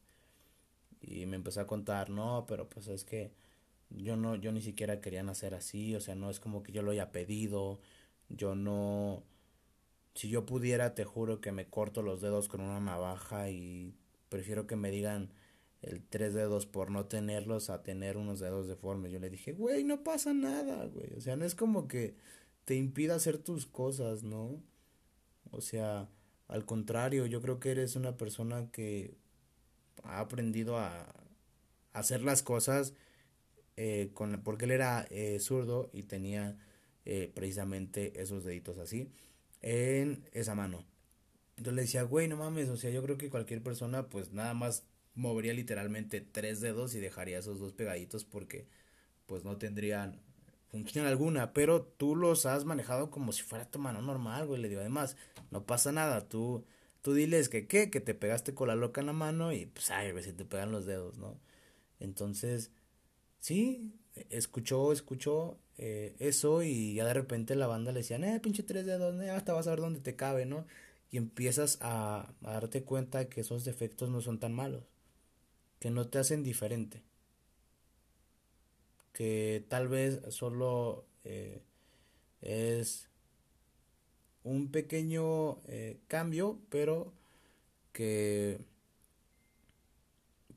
Y 1.02 1.26
me 1.26 1.36
empezó 1.36 1.62
a 1.62 1.68
contar, 1.68 2.10
no, 2.10 2.46
pero 2.48 2.68
pues 2.70 2.88
es 2.88 3.04
que 3.06 3.32
yo 4.04 4.16
no, 4.16 4.36
yo 4.36 4.52
ni 4.52 4.62
siquiera 4.62 5.02
quería 5.02 5.24
nacer 5.24 5.54
así, 5.54 5.96
o 5.96 6.02
sea, 6.02 6.16
no 6.16 6.30
es 6.30 6.40
como 6.40 6.64
que 6.64 6.72
yo 6.72 6.82
lo 6.82 6.92
haya 6.92 7.12
pedido, 7.12 7.80
yo 8.30 8.56
no, 8.56 9.24
si 10.14 10.30
yo 10.30 10.46
pudiera, 10.46 10.96
te 10.96 11.04
juro 11.04 11.42
que 11.42 11.52
me 11.52 11.68
corto 11.70 12.02
los 12.02 12.22
dedos 12.22 12.48
con 12.48 12.62
una 12.62 12.80
navaja 12.80 13.50
y 13.50 13.96
prefiero 14.30 14.68
que 14.68 14.76
me 14.76 14.92
digan 14.92 15.34
el 15.82 16.02
tres 16.04 16.34
dedos 16.34 16.66
por 16.66 16.90
no 16.90 17.06
tenerlos 17.06 17.70
a 17.70 17.84
tener 17.84 18.18
unos 18.18 18.40
dedos 18.40 18.68
deformes. 18.68 19.12
Yo 19.12 19.20
le 19.20 19.30
dije, 19.30 19.54
güey, 19.54 19.84
no 19.84 20.04
pasa 20.04 20.34
nada, 20.34 20.86
güey. 20.86 21.14
O 21.16 21.22
sea, 21.22 21.36
no 21.36 21.46
es 21.46 21.54
como 21.54 21.88
que 21.88 22.16
te 22.66 22.76
impida 22.76 23.16
hacer 23.16 23.38
tus 23.38 23.68
cosas, 23.68 24.24
¿no? 24.24 24.62
O 25.52 25.62
sea, 25.62 26.10
al 26.48 26.66
contrario, 26.66 27.26
yo 27.28 27.42
creo 27.42 27.60
que 27.60 27.72
eres 27.72 27.96
una 27.96 28.18
persona 28.18 28.72
que 28.72 29.16
ha 30.04 30.20
aprendido 30.20 30.78
a, 30.78 31.14
hacer 31.94 32.22
las 32.24 32.44
cosas 32.44 32.94
eh, 33.78 34.12
con, 34.14 34.42
porque 34.44 34.66
él 34.66 34.72
era 34.72 35.06
eh, 35.10 35.40
zurdo 35.40 35.90
y 35.94 36.04
tenía 36.04 36.58
eh, 37.06 37.32
precisamente 37.34 38.22
esos 38.22 38.44
deditos 38.44 38.78
así 38.78 39.12
en 39.62 40.24
esa 40.32 40.56
mano. 40.56 40.86
Entonces 41.58 41.74
le 41.76 41.82
decía, 41.84 42.04
güey, 42.04 42.28
no 42.28 42.38
mames, 42.38 42.70
o 42.70 42.78
sea, 42.78 42.92
yo 42.92 43.02
creo 43.04 43.18
que 43.18 43.30
cualquier 43.30 43.62
persona 43.62 44.08
pues 44.10 44.32
nada 44.32 44.54
más 44.54 44.86
movería 45.14 45.54
literalmente 45.54 46.22
tres 46.22 46.62
dedos 46.62 46.96
y 46.96 47.00
dejaría 47.00 47.40
esos 47.40 47.60
dos 47.60 47.74
pegaditos 47.74 48.26
porque 48.26 48.68
pues 49.26 49.44
no 49.44 49.58
tendrían 49.58 50.22
función 50.70 51.06
alguna, 51.06 51.54
pero 51.54 51.84
tú 51.84 52.16
los 52.16 52.46
has 52.46 52.66
manejado 52.66 53.10
como 53.10 53.32
si 53.32 53.44
fuera 53.44 53.70
tu 53.70 53.80
mano 53.80 54.02
normal, 54.02 54.46
güey, 54.48 54.62
le 54.62 54.70
digo, 54.70 54.82
además, 54.82 55.16
no 55.52 55.66
pasa 55.66 55.92
nada, 55.92 56.28
tú, 56.28 56.66
tú 57.02 57.14
diles 57.14 57.50
que 57.50 57.68
qué, 57.68 57.90
que 57.90 58.02
te 58.02 58.14
pegaste 58.14 58.54
con 58.54 58.68
la 58.68 58.76
loca 58.76 59.00
en 59.02 59.08
la 59.08 59.14
mano 59.14 59.54
y 59.54 59.68
pues 59.68 59.90
ay, 59.92 60.10
a 60.10 60.14
ver 60.14 60.24
si 60.24 60.34
te 60.34 60.46
pegan 60.46 60.72
los 60.72 60.86
dedos, 60.86 61.18
¿no? 61.18 61.40
Entonces, 62.00 62.72
sí, 63.46 63.94
escuchó, 64.30 64.92
escuchó 64.92 65.58
eh, 65.78 66.16
eso 66.20 66.64
y 66.64 66.96
ya 66.96 67.06
de 67.06 67.14
repente 67.14 67.56
la 67.56 67.68
banda 67.68 67.92
le 67.92 68.00
decían, 68.00 68.24
eh, 68.24 68.40
pinche 68.40 68.64
tres 68.64 68.86
dedos, 68.86 69.22
eh, 69.22 69.30
hasta 69.30 69.54
vas 69.54 69.68
a 69.68 69.72
ver 69.72 69.82
dónde 69.82 70.00
te 70.00 70.16
cabe, 70.16 70.46
¿no? 70.46 70.66
y 71.12 71.18
empiezas 71.18 71.78
a, 71.82 72.34
darte 72.42 72.84
cuenta 72.84 73.30
que 73.30 73.42
esos 73.42 73.64
defectos 73.64 74.10
no 74.10 74.20
son 74.20 74.40
tan 74.40 74.54
malos, 74.54 74.84
que 75.80 75.90
no 75.90 76.10
te 76.10 76.20
hacen 76.20 76.44
diferente, 76.44 77.04
que 79.14 79.66
tal 79.70 79.88
vez 79.88 80.22
solo 80.30 81.06
eh, 81.24 81.62
es 82.42 83.08
un 84.44 84.72
pequeño 84.72 85.62
eh, 85.68 86.00
cambio, 86.10 86.60
pero 86.70 87.14
que 87.94 88.60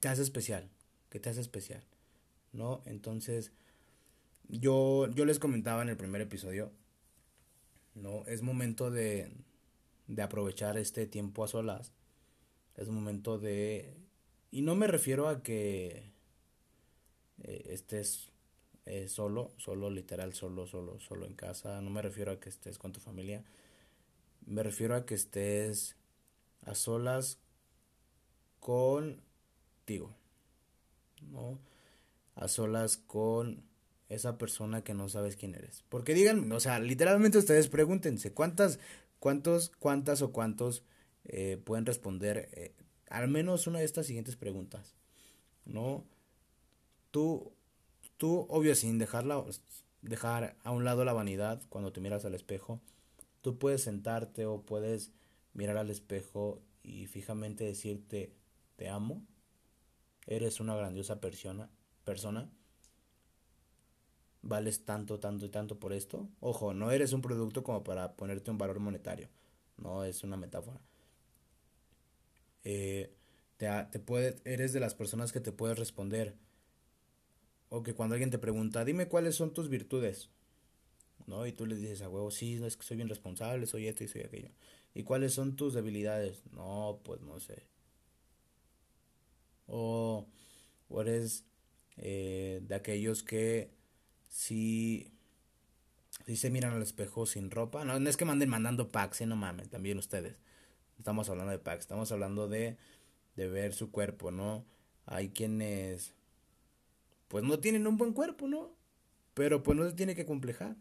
te 0.01 0.09
hace 0.09 0.23
especial, 0.23 0.69
que 1.09 1.21
te 1.21 1.31
hace 1.31 1.41
especial, 1.41 1.85
¿no? 2.53 2.83
Entonces, 2.87 3.53
yo, 4.49 5.09
yo 5.15 5.25
les 5.25 5.39
comentaba 5.39 5.83
en 5.83 5.89
el 5.91 5.97
primer 5.97 6.21
episodio, 6.23 6.73
¿no? 7.95 8.25
Es 8.27 8.43
momento 8.43 8.91
de, 8.91 9.31
de 10.07 10.23
aprovechar 10.23 10.77
este 10.79 11.07
tiempo 11.07 11.45
a 11.45 11.49
solas. 11.49 11.93
Es 12.77 12.89
momento 12.89 13.39
de... 13.39 13.97
Y 14.51 14.63
no 14.63 14.75
me 14.75 14.87
refiero 14.87 15.29
a 15.29 15.43
que 15.43 16.13
eh, 17.43 17.65
estés 17.71 18.31
eh, 18.87 19.09
solo, 19.09 19.53
solo 19.59 19.91
literal, 19.91 20.33
solo, 20.33 20.67
solo, 20.67 20.99
solo 21.01 21.27
en 21.27 21.35
casa. 21.35 21.81
No 21.83 21.91
me 21.91 22.03
refiero 22.03 22.33
a 22.33 22.41
que 22.41 22.49
estés 22.49 22.79
con 22.79 22.93
tu 22.93 23.01
familia. 23.01 23.45
Me 24.47 24.63
refiero 24.63 24.95
a 24.95 25.05
que 25.05 25.15
estés 25.15 25.97
a 26.65 26.75
solas 26.75 27.39
contigo. 28.61 30.15
¿No? 31.31 31.59
A 32.39 32.49
solas 32.49 32.97
con 32.97 33.65
esa 34.09 34.39
persona 34.39 34.83
que 34.83 34.95
no 34.95 35.09
sabes 35.09 35.37
quién 35.37 35.55
eres. 35.55 35.85
Porque 35.89 36.15
digan, 36.15 36.51
o 36.53 36.61
sea, 36.61 36.79
literalmente 36.79 37.39
ustedes 37.39 37.69
pregúntense, 37.69 38.33
¿cuántas, 38.33 38.79
cuántos, 39.19 39.71
cuántas 39.79 40.23
o 40.23 40.33
cuántos 40.33 40.83
eh, 41.25 41.61
pueden 41.63 41.85
responder 41.85 42.49
eh, 42.53 42.75
al 43.11 43.29
menos 43.29 43.67
una 43.67 43.81
de 43.81 43.85
estas 43.85 44.07
siguientes 44.07 44.37
preguntas? 44.37 44.95
¿No? 45.67 46.07
Tú, 47.11 47.53
tú, 48.17 48.47
obvio, 48.49 48.75
sin 48.75 48.99
dejarla, 48.99 49.45
dejar 50.01 50.57
a 50.63 50.71
un 50.71 50.85
lado 50.85 51.05
la 51.05 51.13
vanidad 51.13 51.61
cuando 51.69 51.93
te 51.93 52.01
miras 52.01 52.25
al 52.25 52.35
espejo, 52.35 52.81
tú 53.43 53.59
puedes 53.59 53.83
sentarte 53.83 54.47
o 54.47 54.63
puedes 54.63 55.13
mirar 55.53 55.77
al 55.77 55.91
espejo 55.91 56.63
y 56.83 57.07
fijamente 57.07 57.65
decirte, 57.65 58.33
te 58.77 58.89
amo, 58.89 59.23
eres 60.27 60.61
una 60.61 60.77
grandiosa 60.77 61.21
persona, 61.21 61.71
persona, 62.09 62.51
vales 64.41 64.87
tanto, 64.87 65.21
tanto 65.21 65.45
y 65.45 65.51
tanto 65.51 65.79
por 65.79 65.93
esto. 65.93 66.27
Ojo, 66.41 66.73
no 66.73 66.91
eres 66.91 67.13
un 67.13 67.21
producto 67.21 67.63
como 67.63 67.85
para 67.85 68.17
ponerte 68.17 68.51
un 68.51 68.57
valor 68.57 68.81
monetario, 68.81 69.29
no 69.77 70.05
es 70.05 70.25
una 70.25 70.39
metáfora. 70.39 70.81
Eh, 72.65 73.13
te, 73.59 73.69
te 73.93 74.41
eres 74.45 74.73
de 74.73 74.81
las 74.81 74.95
personas 74.95 75.33
que 75.33 75.41
te 75.41 75.53
puedes 75.53 75.79
responder. 75.79 76.35
O 77.69 77.83
que 77.83 77.95
cuando 77.95 78.15
alguien 78.15 78.31
te 78.31 78.39
pregunta, 78.39 78.87
dime 78.87 79.09
cuáles 79.09 79.35
son 79.35 79.53
tus 79.53 79.69
virtudes. 79.69 80.31
¿No? 81.27 81.47
Y 81.47 81.53
tú 81.53 81.67
le 81.67 81.77
dices 81.77 82.01
a 82.01 82.09
huevo, 82.09 82.31
sí, 82.31 82.55
es 82.65 82.79
que 82.79 82.85
soy 82.85 82.97
bien 82.97 83.11
responsable, 83.11 83.67
soy 83.67 83.87
esto 83.87 84.03
y 84.03 84.09
soy 84.09 84.23
aquello. 84.23 84.51
¿Y 84.95 85.03
cuáles 85.03 85.35
son 85.35 85.57
tus 85.57 85.75
debilidades? 85.75 86.43
No, 86.53 87.01
pues 87.05 87.21
no 87.21 87.39
sé. 87.39 87.67
O, 89.67 90.27
o 90.89 91.01
eres 91.03 91.45
eh, 91.99 92.61
de 92.63 92.75
aquellos 92.75 93.23
que 93.23 93.71
si, 94.29 95.13
si 96.27 96.37
se 96.37 96.51
miran 96.51 96.73
al 96.73 96.83
espejo 96.83 97.27
sin 97.27 97.51
ropa. 97.51 97.85
No, 97.85 97.99
no 97.99 98.09
es 98.09 98.17
que 98.17 98.25
manden 98.25 98.49
mandando 98.49 98.91
packs, 98.91 99.21
¿eh? 99.21 99.27
no 99.27 99.37
mames, 99.37 99.69
también 99.69 99.99
ustedes. 99.99 100.37
Estamos 100.99 101.29
hablando 101.29 101.53
de 101.53 101.59
packs, 101.59 101.83
estamos 101.83 102.11
hablando 102.13 102.49
de, 102.49 102.77
de 103.37 103.49
ver 103.49 103.75
su 103.75 103.91
cuerpo, 103.91 104.31
¿no? 104.31 104.65
Hay 105.07 105.31
quienes 105.31 106.15
pues 107.29 107.45
no 107.45 107.59
tienen 107.61 107.87
un 107.87 107.97
buen 107.97 108.13
cuerpo, 108.13 108.49
¿no? 108.49 108.75
Pero 109.35 109.63
pues 109.63 109.77
no 109.77 109.89
se 109.89 109.95
tiene 109.95 110.15
que 110.17 110.27
complejar. 110.27 110.77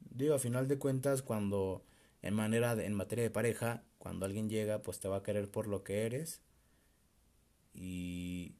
Digo, 0.00 0.34
a 0.34 0.38
final 0.38 0.68
de 0.68 0.78
cuentas, 0.78 1.22
cuando 1.22 1.84
en 2.22 2.34
manera 2.34 2.72
en 2.72 2.94
materia 2.94 3.24
de 3.24 3.30
pareja, 3.30 3.84
cuando 3.98 4.26
alguien 4.26 4.50
llega, 4.50 4.82
pues 4.82 5.00
te 5.00 5.08
va 5.08 5.18
a 5.18 5.22
querer 5.22 5.50
por 5.50 5.66
lo 5.66 5.84
que 5.84 6.04
eres 6.04 6.42
y, 7.72 8.56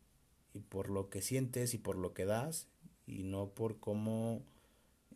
y 0.53 0.61
por 0.61 0.91
lo 0.91 1.09
que 1.11 1.23
sientes 1.23 1.75
y 1.75 1.79
por 1.79 1.97
lo 1.97 2.15
que 2.15 2.25
das 2.25 2.69
y 3.07 3.23
no 3.23 3.51
por 3.51 3.79
cómo 3.81 4.43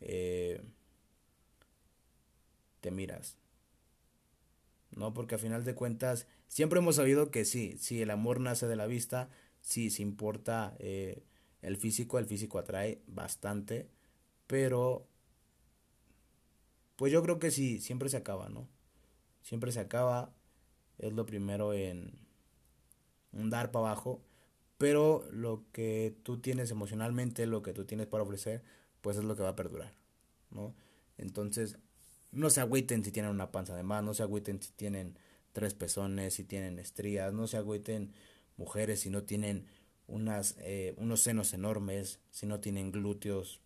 eh, 0.01 0.61
te 2.81 2.91
miras. 2.91 3.37
No, 4.91 5.13
porque 5.13 5.35
a 5.35 5.39
final 5.39 5.65
de 5.65 5.75
cuentas 5.75 6.27
siempre 6.47 6.79
hemos 6.79 6.95
sabido 6.95 7.31
que 7.31 7.45
sí, 7.45 7.77
sí, 7.79 8.01
el 8.01 8.11
amor 8.11 8.39
nace 8.39 8.67
de 8.67 8.75
la 8.75 8.87
vista, 8.87 9.29
sí, 9.61 9.89
sí 9.89 10.03
importa 10.03 10.75
eh, 10.79 11.23
el 11.61 11.77
físico, 11.77 12.17
el 12.19 12.25
físico 12.25 12.59
atrae 12.59 13.01
bastante, 13.07 13.89
pero 14.47 15.07
pues 16.95 17.11
yo 17.11 17.21
creo 17.23 17.39
que 17.39 17.51
sí, 17.51 17.81
siempre 17.81 18.09
se 18.09 18.17
acaba, 18.17 18.47
¿no? 18.49 18.69
Siempre 19.41 19.71
se 19.71 19.81
acaba, 19.81 20.33
es 20.97 21.11
lo 21.11 21.25
primero 21.25 21.73
en, 21.73 22.25
un 23.33 23.49
dar 23.49 23.71
para 23.71 23.87
abajo, 23.87 24.21
pero 24.77 25.25
lo 25.31 25.65
que 25.71 26.15
tú 26.23 26.39
tienes 26.39 26.71
emocionalmente, 26.71 27.45
lo 27.45 27.61
que 27.61 27.73
tú 27.73 27.85
tienes 27.85 28.07
para 28.07 28.23
ofrecer, 28.23 28.63
pues 29.01 29.17
es 29.17 29.23
lo 29.23 29.35
que 29.35 29.43
va 29.43 29.49
a 29.49 29.55
perdurar, 29.55 29.93
¿no? 30.51 30.75
Entonces, 31.17 31.77
no 32.31 32.49
se 32.49 32.61
agüiten 32.61 33.03
si 33.03 33.11
tienen 33.11 33.31
una 33.31 33.51
panza 33.51 33.75
de 33.75 33.83
más, 33.83 34.03
no 34.03 34.13
se 34.13 34.23
agüiten 34.23 34.61
si 34.61 34.71
tienen 34.71 35.17
tres 35.53 35.73
pezones, 35.73 36.33
si 36.33 36.43
tienen 36.43 36.79
estrías, 36.79 37.33
no 37.33 37.47
se 37.47 37.57
agüiten 37.57 38.13
mujeres 38.57 39.01
si 39.01 39.09
no 39.09 39.23
tienen 39.23 39.65
unas, 40.07 40.55
eh, 40.59 40.93
unos 40.97 41.21
senos 41.21 41.53
enormes, 41.53 42.19
si 42.31 42.45
no 42.45 42.59
tienen 42.59 42.91
glúteos 42.91 43.61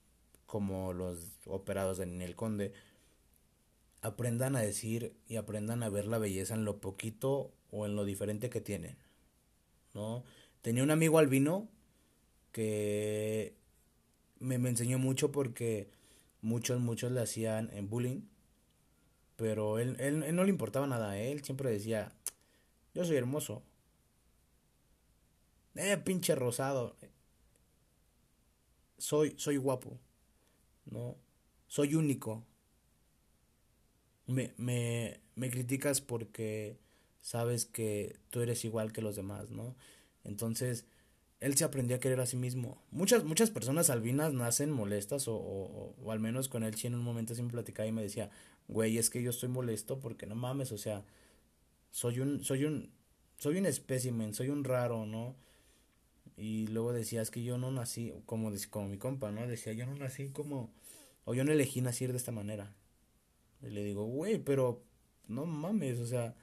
como 0.46 0.94
los 0.94 1.20
operados 1.46 1.98
de 1.98 2.06
Ninel 2.06 2.36
Conde. 2.36 2.74
Aprendan 4.02 4.56
a 4.56 4.62
decir 4.62 5.16
y 5.28 5.36
aprendan 5.36 5.84
a 5.84 5.90
ver 5.90 6.06
la 6.06 6.20
belleza 6.20 6.54
en 6.54 6.64
lo 6.64 6.80
poquito 6.80 7.52
o 7.72 7.86
en 7.86 7.96
lo 7.96 8.06
diferente 8.06 8.50
que 8.50 8.62
tienen. 8.62 8.98
¿no? 9.94 10.24
Tenía 10.62 10.84
un 10.84 10.92
amigo 10.92 11.20
albino 11.20 11.70
que 12.52 13.56
me, 14.40 14.58
me 14.58 14.70
enseñó 14.70 14.98
mucho 15.00 15.32
porque 15.32 15.90
muchos, 16.42 16.80
muchos 16.80 17.12
le 17.12 17.22
hacían 17.22 17.70
en 17.74 17.90
bullying. 17.90 18.22
Pero 19.36 19.80
él, 19.80 19.96
él, 20.00 20.36
no 20.36 20.44
le 20.44 20.50
importaba 20.50 20.86
nada. 20.86 21.18
Él 21.18 21.44
siempre 21.44 21.72
decía, 21.72 22.12
yo 22.94 23.06
soy 23.06 23.16
hermoso. 23.16 23.64
Eh, 25.76 25.98
pinche 25.98 26.36
rosado. 26.36 26.98
Soy, 28.98 29.34
soy 29.38 29.58
guapo. 29.58 29.98
¿No? 30.86 31.16
Soy 31.68 31.96
único. 31.96 32.44
Me, 34.28 34.54
me, 34.58 35.22
me 35.36 35.50
criticas 35.50 36.02
porque 36.02 36.78
sabes 37.22 37.66
que 37.66 38.20
tú 38.30 38.42
eres 38.42 38.66
igual 38.66 38.92
que 38.92 39.02
los 39.02 39.16
demás, 39.16 39.50
¿no? 39.50 39.76
Entonces, 40.24 40.86
él 41.40 41.56
se 41.56 41.64
aprendió 41.64 41.96
a 41.98 42.00
querer 42.00 42.20
a 42.20 42.26
sí 42.26 42.38
mismo. 42.38 42.82
Muchas, 42.92 43.24
muchas 43.24 43.50
personas 43.50 43.90
albinas 43.90 44.34
nacen 44.34 44.72
molestas 44.72 45.28
o, 45.28 45.36
o, 45.36 45.96
o 46.04 46.12
al 46.12 46.20
menos 46.20 46.50
con 46.50 46.64
él 46.64 46.76
sí 46.76 46.88
en 46.88 46.96
un 46.96 47.04
momento 47.04 47.36
siempre 47.36 47.54
platicaba 47.54 47.88
y 47.88 47.92
me 47.92 48.02
decía, 48.02 48.30
güey, 48.68 48.98
es 48.98 49.10
que 49.10 49.22
yo 49.24 49.30
estoy 49.32 49.50
molesto 49.50 50.00
porque 50.00 50.26
no 50.26 50.36
mames, 50.36 50.72
o 50.72 50.78
sea, 50.78 51.04
soy 51.92 52.20
un, 52.20 52.44
soy 52.44 52.66
un, 52.66 52.92
soy 53.38 53.58
un 53.58 53.66
espécimen, 53.66 54.34
soy 54.34 54.50
un 54.50 54.64
raro, 54.64 55.06
¿no? 55.06 55.36
Y 56.38 56.68
luego 56.68 56.94
decía, 56.94 57.22
es 57.22 57.32
que 57.32 57.44
yo 57.44 57.58
no 57.58 57.72
nací, 57.72 58.14
como, 58.26 58.52
como 58.70 58.88
mi 58.88 58.98
compa, 58.98 59.32
¿no? 59.32 59.48
Decía, 59.48 59.74
yo 59.74 59.86
no 59.86 59.96
nací 59.96 60.30
como, 60.30 60.72
o 61.26 61.34
yo 61.34 61.44
no 61.44 61.52
elegí 61.52 61.82
nacer 61.82 62.12
de 62.12 62.18
esta 62.18 62.32
manera. 62.32 62.74
Y 63.62 63.70
le 63.70 63.84
digo, 63.84 64.06
güey, 64.06 64.40
pero 64.40 64.84
no 65.28 65.46
mames, 65.46 66.00
o 66.00 66.06
sea, 66.06 66.36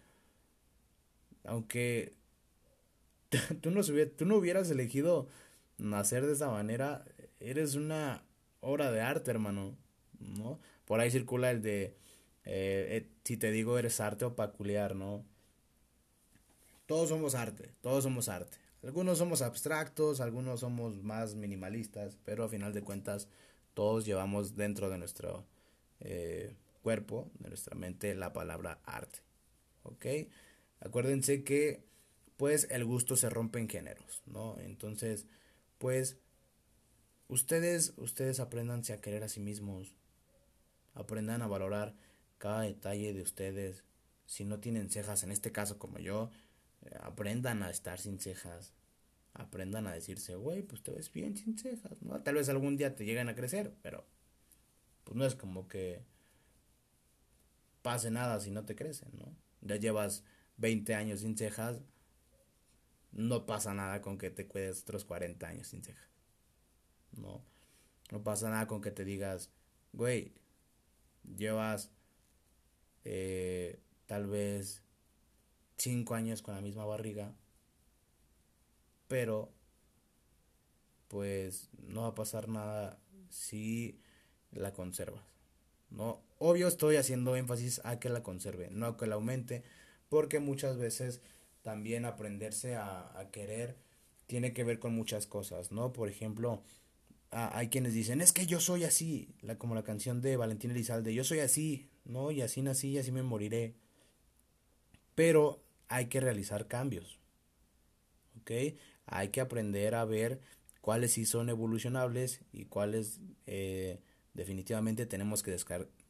aunque 1.45 2.15
tú 3.61 3.71
no, 3.71 3.83
tú 3.83 4.25
no 4.27 4.37
hubieras 4.37 4.71
elegido 4.71 5.29
nacer 5.79 6.27
de 6.27 6.33
esa 6.33 6.51
manera, 6.51 7.05
eres 7.41 7.75
una 7.75 8.25
obra 8.61 8.91
de 8.91 9.01
arte, 9.01 9.31
hermano, 9.31 9.77
¿no? 10.19 10.59
Por 10.85 11.01
ahí 11.01 11.11
circula 11.11 11.51
el 11.51 11.63
de, 11.63 11.97
eh, 12.45 12.89
eh, 12.91 13.09
si 13.25 13.37
te 13.37 13.51
digo 13.51 13.79
eres 13.79 14.01
arte 14.01 14.25
o 14.25 14.35
peculiar, 14.35 14.95
¿no? 14.95 15.25
Todos 16.87 17.09
somos 17.09 17.35
arte, 17.35 17.73
todos 17.81 18.05
somos 18.05 18.29
arte. 18.29 18.59
Algunos 18.83 19.19
somos 19.19 19.43
abstractos, 19.43 20.21
algunos 20.21 20.61
somos 20.61 21.03
más 21.03 21.35
minimalistas, 21.35 22.17
pero 22.25 22.45
a 22.45 22.49
final 22.49 22.73
de 22.73 22.83
cuentas 22.83 23.29
todos 23.75 24.05
llevamos 24.07 24.55
dentro 24.55 24.89
de 24.89 24.99
nuestro 24.99 25.45
eh, 26.01 26.55
cuerpo, 26.83 27.29
de 27.41 27.49
nuestra 27.49 27.75
mente, 27.75 28.15
la 28.15 28.33
palabra 28.33 28.79
arte. 28.85 29.19
Acuérdense 30.81 31.43
que 31.43 31.85
pues 32.37 32.67
el 32.71 32.85
gusto 32.85 33.17
se 33.17 33.31
rompe 33.31 33.59
en 33.59 33.69
géneros, 33.69 34.23
¿no? 34.27 34.59
Entonces, 34.61 35.27
pues 35.79 36.19
ustedes 37.29 37.95
ustedes 37.97 38.41
aprendanse 38.41 38.93
a 38.93 39.01
querer 39.01 39.25
a 39.25 39.29
sí 39.29 39.41
mismos. 39.41 39.95
Aprendan 40.95 41.43
a 41.43 41.47
valorar 41.47 41.95
cada 42.39 42.63
detalle 42.63 43.13
de 43.13 43.23
ustedes. 43.23 43.85
Si 44.27 44.45
no 44.45 44.61
tienen 44.61 44.91
cejas, 44.91 45.23
en 45.23 45.31
este 45.31 45.53
caso 45.53 45.79
como 45.79 45.99
yo, 45.99 46.31
eh, 46.83 46.97
aprendan 47.01 47.63
a 47.63 47.71
estar 47.71 47.99
sin 47.99 48.19
cejas. 48.19 48.75
Aprendan 49.35 49.87
a 49.87 49.93
decirse, 49.93 50.35
güey, 50.35 50.63
pues 50.63 50.83
te 50.83 50.91
ves 50.91 51.13
bien 51.13 51.37
sin 51.37 51.59
cejas, 51.59 52.01
¿no? 52.03 52.23
Tal 52.23 52.35
vez 52.35 52.49
algún 52.49 52.77
día 52.77 52.97
te 52.97 53.05
lleguen 53.05 53.29
a 53.29 53.35
crecer, 53.35 53.75
pero 53.83 54.07
pues 55.05 55.17
no 55.17 55.25
es 55.25 55.35
como 55.35 55.69
que 55.69 56.03
pase 57.83 58.11
nada 58.11 58.41
si 58.41 58.51
no 58.51 58.65
te 58.65 58.75
crecen, 58.75 59.11
¿no? 59.13 59.37
Ya 59.61 59.77
llevas 59.77 60.25
20 60.57 60.95
años 60.95 61.21
sin 61.21 61.37
cejas, 61.37 61.83
no 63.17 63.47
pasa 63.47 63.73
nada 63.73 64.03
con 64.03 64.19
que 64.19 64.31
te 64.31 64.47
cuides 64.47 64.83
otros 64.83 65.07
40 65.07 65.49
años 65.49 65.69
sin 65.69 65.83
cejas. 65.83 66.11
No, 67.13 67.43
no 68.11 68.23
pasa 68.23 68.51
nada 68.51 68.67
con 68.67 68.83
que 68.83 68.91
te 68.91 69.07
digas, 69.07 69.51
güey, 69.95 70.35
llevas 71.25 71.91
eh, 73.05 73.81
tal 74.05 74.27
vez 74.27 74.83
5 75.79 76.15
años 76.15 76.43
con 76.43 76.55
la 76.55 76.61
misma 76.61 76.85
barriga, 76.85 77.35
pero 79.09 79.51
pues 81.09 81.71
no 81.79 82.03
va 82.03 82.09
a 82.09 82.15
pasar 82.15 82.49
nada 82.49 83.01
si 83.31 83.99
la 84.53 84.75
conservas. 84.75 85.25
No, 85.89 86.23
obvio 86.39 86.69
estoy 86.69 86.97
haciendo 86.97 87.35
énfasis 87.35 87.81
a 87.85 87.99
que 87.99 88.11
la 88.11 88.23
conserve, 88.23 88.69
no 88.71 88.87
a 88.87 88.97
que 88.99 89.07
la 89.07 89.15
aumente, 89.15 89.65
porque 90.11 90.39
muchas 90.39 90.77
veces 90.77 91.23
también 91.67 92.05
aprenderse 92.05 92.77
a, 92.77 93.29
querer 93.33 93.77
tiene 94.29 94.53
que 94.53 94.63
ver 94.63 94.79
con 94.79 94.95
muchas 94.95 95.27
cosas, 95.27 95.73
¿no? 95.73 95.93
Por 95.93 96.09
ejemplo, 96.09 96.63
hay 97.33 97.71
quienes 97.71 97.93
dicen, 97.93 98.21
es 98.21 98.33
que 98.33 98.47
yo 98.47 98.61
soy 98.61 98.85
así, 98.85 99.35
como 99.59 99.75
la 99.75 99.83
canción 99.83 100.21
de 100.21 100.37
Valentín 100.37 100.71
Elizalde, 100.71 101.13
yo 101.13 101.25
soy 101.25 101.41
así, 101.41 101.91
¿no? 102.05 102.31
Y 102.31 102.41
así 102.41 102.63
nací 102.63 102.91
y 102.91 102.99
así 102.99 103.11
me 103.11 103.25
moriré. 103.25 103.75
Pero 105.17 105.61
hay 105.89 106.07
que 106.07 106.21
realizar 106.21 106.69
cambios, 106.69 107.19
¿ok? 108.41 108.79
Hay 109.07 109.31
que 109.31 109.41
aprender 109.41 109.97
a 109.97 110.05
ver 110.05 110.41
cuáles 110.81 111.15
sí 111.15 111.27
son 111.27 111.49
evolucionables 111.49 112.43
y 112.53 112.67
cuáles 112.67 113.21
eh, 113.47 113.99
definitivamente 114.35 115.05
tenemos 115.05 115.43
que 115.43 115.57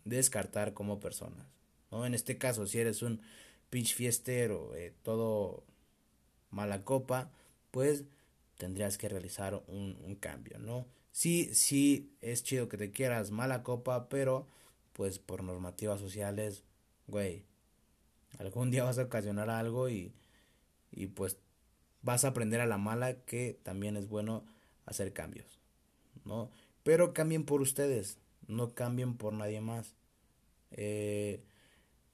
descartar 0.04 0.74
como 0.74 1.00
personas, 1.00 1.46
¿no? 1.90 2.04
En 2.04 2.12
este 2.12 2.36
caso, 2.36 2.66
si 2.66 2.78
eres 2.78 3.00
un 3.00 3.22
fiestero, 3.84 4.74
eh, 4.74 4.94
todo 5.02 5.64
mala 6.50 6.84
copa, 6.84 7.30
pues 7.70 8.04
tendrías 8.56 8.98
que 8.98 9.08
realizar 9.08 9.62
un, 9.68 9.98
un 10.04 10.16
cambio, 10.16 10.58
¿no? 10.58 10.86
Sí, 11.12 11.50
sí, 11.54 12.12
es 12.20 12.42
chido 12.42 12.68
que 12.68 12.76
te 12.76 12.90
quieras 12.90 13.30
mala 13.30 13.62
copa, 13.62 14.08
pero 14.08 14.46
pues 14.92 15.18
por 15.18 15.42
normativas 15.42 16.00
sociales, 16.00 16.64
güey, 17.06 17.44
algún 18.38 18.70
día 18.70 18.84
vas 18.84 18.98
a 18.98 19.04
ocasionar 19.04 19.50
algo 19.50 19.88
y, 19.88 20.14
y 20.92 21.08
pues 21.08 21.38
vas 22.02 22.24
a 22.24 22.28
aprender 22.28 22.60
a 22.60 22.66
la 22.66 22.78
mala 22.78 23.20
que 23.24 23.58
también 23.62 23.96
es 23.96 24.08
bueno 24.08 24.44
hacer 24.86 25.12
cambios, 25.12 25.60
¿no? 26.24 26.50
Pero 26.82 27.14
cambien 27.14 27.44
por 27.44 27.60
ustedes, 27.62 28.18
no 28.46 28.74
cambien 28.74 29.16
por 29.16 29.32
nadie 29.32 29.60
más. 29.60 29.96
Eh, 30.70 31.42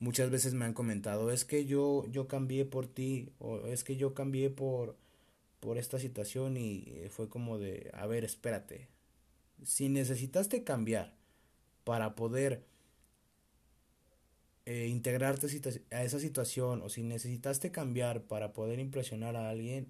muchas 0.02 0.30
veces 0.30 0.52
me 0.52 0.64
han 0.64 0.74
comentado, 0.74 1.30
es 1.30 1.44
que 1.44 1.64
yo, 1.64 2.04
yo 2.10 2.26
cambié 2.26 2.64
por 2.64 2.88
ti, 2.88 3.30
o 3.38 3.68
es 3.68 3.84
que 3.84 3.96
yo 3.96 4.14
cambié 4.14 4.50
por, 4.50 4.96
por 5.60 5.78
esta 5.78 6.00
situación 6.00 6.56
y 6.56 6.84
eh, 6.88 7.08
fue 7.08 7.28
como 7.28 7.56
de, 7.56 7.88
a 7.94 8.06
ver, 8.08 8.24
espérate, 8.24 8.88
si 9.62 9.88
necesitaste 9.88 10.64
cambiar 10.64 11.14
para 11.84 12.16
poder 12.16 12.64
eh, 14.66 14.88
integrarte 14.88 15.46
a 15.92 16.02
esa 16.02 16.18
situación 16.18 16.82
o 16.82 16.88
si 16.88 17.04
necesitaste 17.04 17.70
cambiar 17.70 18.22
para 18.24 18.52
poder 18.52 18.80
impresionar 18.80 19.36
a 19.36 19.50
alguien, 19.50 19.86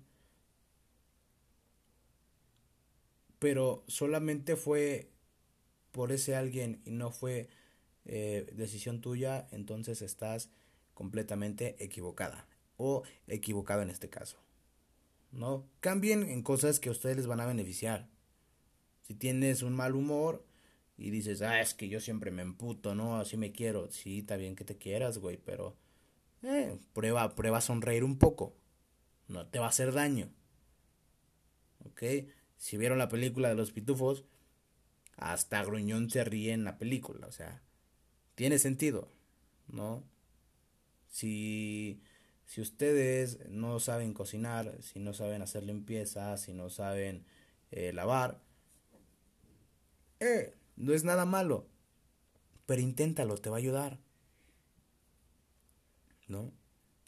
pero 3.38 3.82
solamente 3.86 4.56
fue 4.56 5.08
por 5.90 6.12
ese 6.12 6.36
alguien 6.36 6.82
y 6.84 6.90
no 6.90 7.10
fue 7.10 7.48
eh, 8.04 8.46
decisión 8.54 9.00
tuya, 9.00 9.48
entonces 9.52 10.02
estás 10.02 10.50
completamente 10.94 11.76
equivocada 11.82 12.46
o 12.76 13.02
equivocado 13.26 13.82
en 13.82 13.90
este 13.90 14.08
caso. 14.08 14.42
¿no? 15.32 15.66
Cambien 15.80 16.22
en 16.22 16.42
cosas 16.42 16.78
que 16.78 16.90
a 16.90 16.92
ustedes 16.92 17.16
les 17.16 17.26
van 17.26 17.40
a 17.40 17.46
beneficiar. 17.46 18.08
Si 19.02 19.14
tienes 19.14 19.62
un 19.62 19.74
mal 19.74 19.94
humor 19.94 20.46
y 20.96 21.10
dices, 21.10 21.42
ah, 21.42 21.60
es 21.60 21.74
que 21.74 21.88
yo 21.88 22.00
siempre 22.00 22.30
me 22.30 22.42
emputo, 22.42 22.94
¿no? 22.94 23.18
Así 23.18 23.36
me 23.36 23.50
quiero. 23.50 23.90
Sí, 23.90 24.20
está 24.20 24.36
bien 24.36 24.54
que 24.54 24.64
te 24.64 24.76
quieras, 24.76 25.18
güey, 25.18 25.38
pero 25.38 25.76
eh, 26.42 26.78
prueba, 26.92 27.34
prueba 27.34 27.58
a 27.58 27.62
sonreír 27.62 28.04
un 28.04 28.18
poco. 28.18 28.54
No 29.26 29.46
te 29.46 29.58
va 29.58 29.66
a 29.66 29.70
hacer 29.70 29.92
daño. 29.92 30.30
¿Ok? 31.84 32.02
Si 32.58 32.76
vieron 32.76 32.98
la 32.98 33.08
película 33.08 33.48
de 33.48 33.54
los 33.54 33.72
pitufos, 33.72 34.24
hasta 35.16 35.64
Gruñón 35.64 36.10
se 36.10 36.22
ríe 36.24 36.52
en 36.52 36.64
la 36.64 36.78
película. 36.78 37.26
O 37.26 37.32
sea, 37.32 37.62
tiene 38.34 38.58
sentido, 38.58 39.08
¿no? 39.68 40.04
Si 41.08 42.02
si 42.52 42.60
ustedes 42.60 43.38
no 43.48 43.80
saben 43.80 44.12
cocinar, 44.12 44.76
si 44.82 45.00
no 45.00 45.14
saben 45.14 45.40
hacer 45.40 45.62
limpieza, 45.62 46.36
si 46.36 46.52
no 46.52 46.68
saben 46.68 47.24
eh, 47.70 47.94
lavar, 47.94 48.42
eh, 50.20 50.54
no 50.76 50.92
es 50.92 51.02
nada 51.02 51.24
malo. 51.24 51.66
Pero 52.66 52.82
inténtalo, 52.82 53.38
te 53.38 53.48
va 53.48 53.56
a 53.56 53.58
ayudar. 53.58 54.00
¿No? 56.28 56.52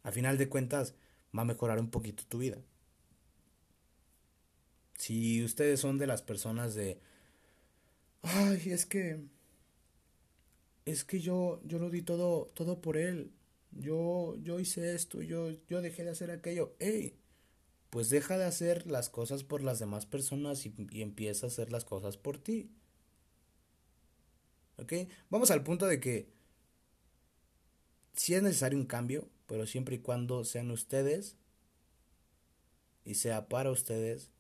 A 0.03 0.13
final 0.13 0.39
de 0.39 0.49
cuentas, 0.49 0.95
va 1.37 1.43
a 1.43 1.45
mejorar 1.45 1.79
un 1.79 1.91
poquito 1.91 2.25
tu 2.27 2.39
vida. 2.39 2.57
Si 4.97 5.45
ustedes 5.45 5.79
son 5.79 5.99
de 5.99 6.07
las 6.07 6.23
personas 6.23 6.75
de. 6.75 7.03
Ay, 8.23 8.71
es 8.71 8.87
que. 8.87 9.21
Es 10.85 11.05
que 11.05 11.21
yo, 11.21 11.61
yo 11.65 11.79
lo 11.79 11.91
di 11.91 12.03
todo, 12.03 12.47
todo 12.55 12.81
por 12.81 12.97
él 12.97 13.33
yo, 13.77 14.37
yo 14.37 14.61
hice 14.61 14.95
esto, 14.95 15.23
yo, 15.23 15.51
yo 15.69 15.83
dejé 15.83 16.05
de 16.05 16.11
hacer 16.11 16.31
aquello. 16.31 16.75
¡Ey! 16.79 17.17
Pues 17.91 18.09
deja 18.11 18.39
de 18.39 18.45
hacer 18.45 18.87
las 18.87 19.09
cosas 19.09 19.45
por 19.45 19.63
las 19.63 19.79
demás 19.79 20.07
personas 20.07 20.67
y, 20.67 20.75
empieza 21.01 21.47
a 21.47 21.49
hacer 21.49 21.71
las 21.71 21.85
cosas 21.85 22.17
por 22.17 22.39
ti. 22.39 22.71
¿Ok? 24.79 24.93
Vamos 25.31 25.51
al 25.51 25.63
punto 25.63 25.87
de 25.87 26.01
que 26.01 26.29
si 28.15 28.35
es 28.35 28.43
necesario 28.43 28.79
un 28.79 28.87
cambio, 28.87 29.29
pero 29.47 29.67
siempre 29.67 29.97
y 29.97 30.01
cuando 30.01 30.45
sean 30.45 30.71
ustedes 30.71 31.37
y 33.05 33.15
sea 33.15 33.49
para 33.49 33.71
ustedes 33.71 34.31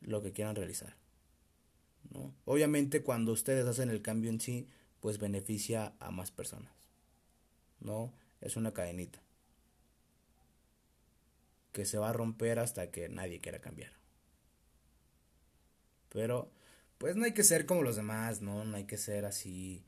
lo 0.00 0.22
que 0.22 0.32
quieran 0.32 0.56
realizar. 0.56 0.96
¿no? 2.10 2.34
Obviamente 2.44 3.02
cuando 3.02 3.32
ustedes 3.32 3.66
hacen 3.66 3.88
el 3.88 4.02
cambio 4.02 4.30
en 4.30 4.40
sí, 4.40 4.66
pues 5.00 5.18
beneficia 5.18 5.94
a 6.00 6.10
más 6.10 6.30
personas. 6.30 6.78
¿no? 7.80 8.12
es 8.40 8.56
una 8.56 8.72
cadenita 8.72 9.22
que 11.72 11.84
se 11.84 11.98
va 11.98 12.10
a 12.10 12.12
romper 12.12 12.58
hasta 12.58 12.90
que 12.90 13.08
nadie 13.08 13.40
quiera 13.40 13.60
cambiar. 13.60 13.92
Pero, 16.08 16.50
pues 16.96 17.14
no 17.14 17.24
hay 17.24 17.32
que 17.32 17.44
ser 17.44 17.66
como 17.66 17.82
los 17.82 17.96
demás, 17.96 18.40
¿no? 18.40 18.64
No 18.64 18.76
hay 18.76 18.84
que 18.84 18.96
ser 18.96 19.24
así. 19.26 19.84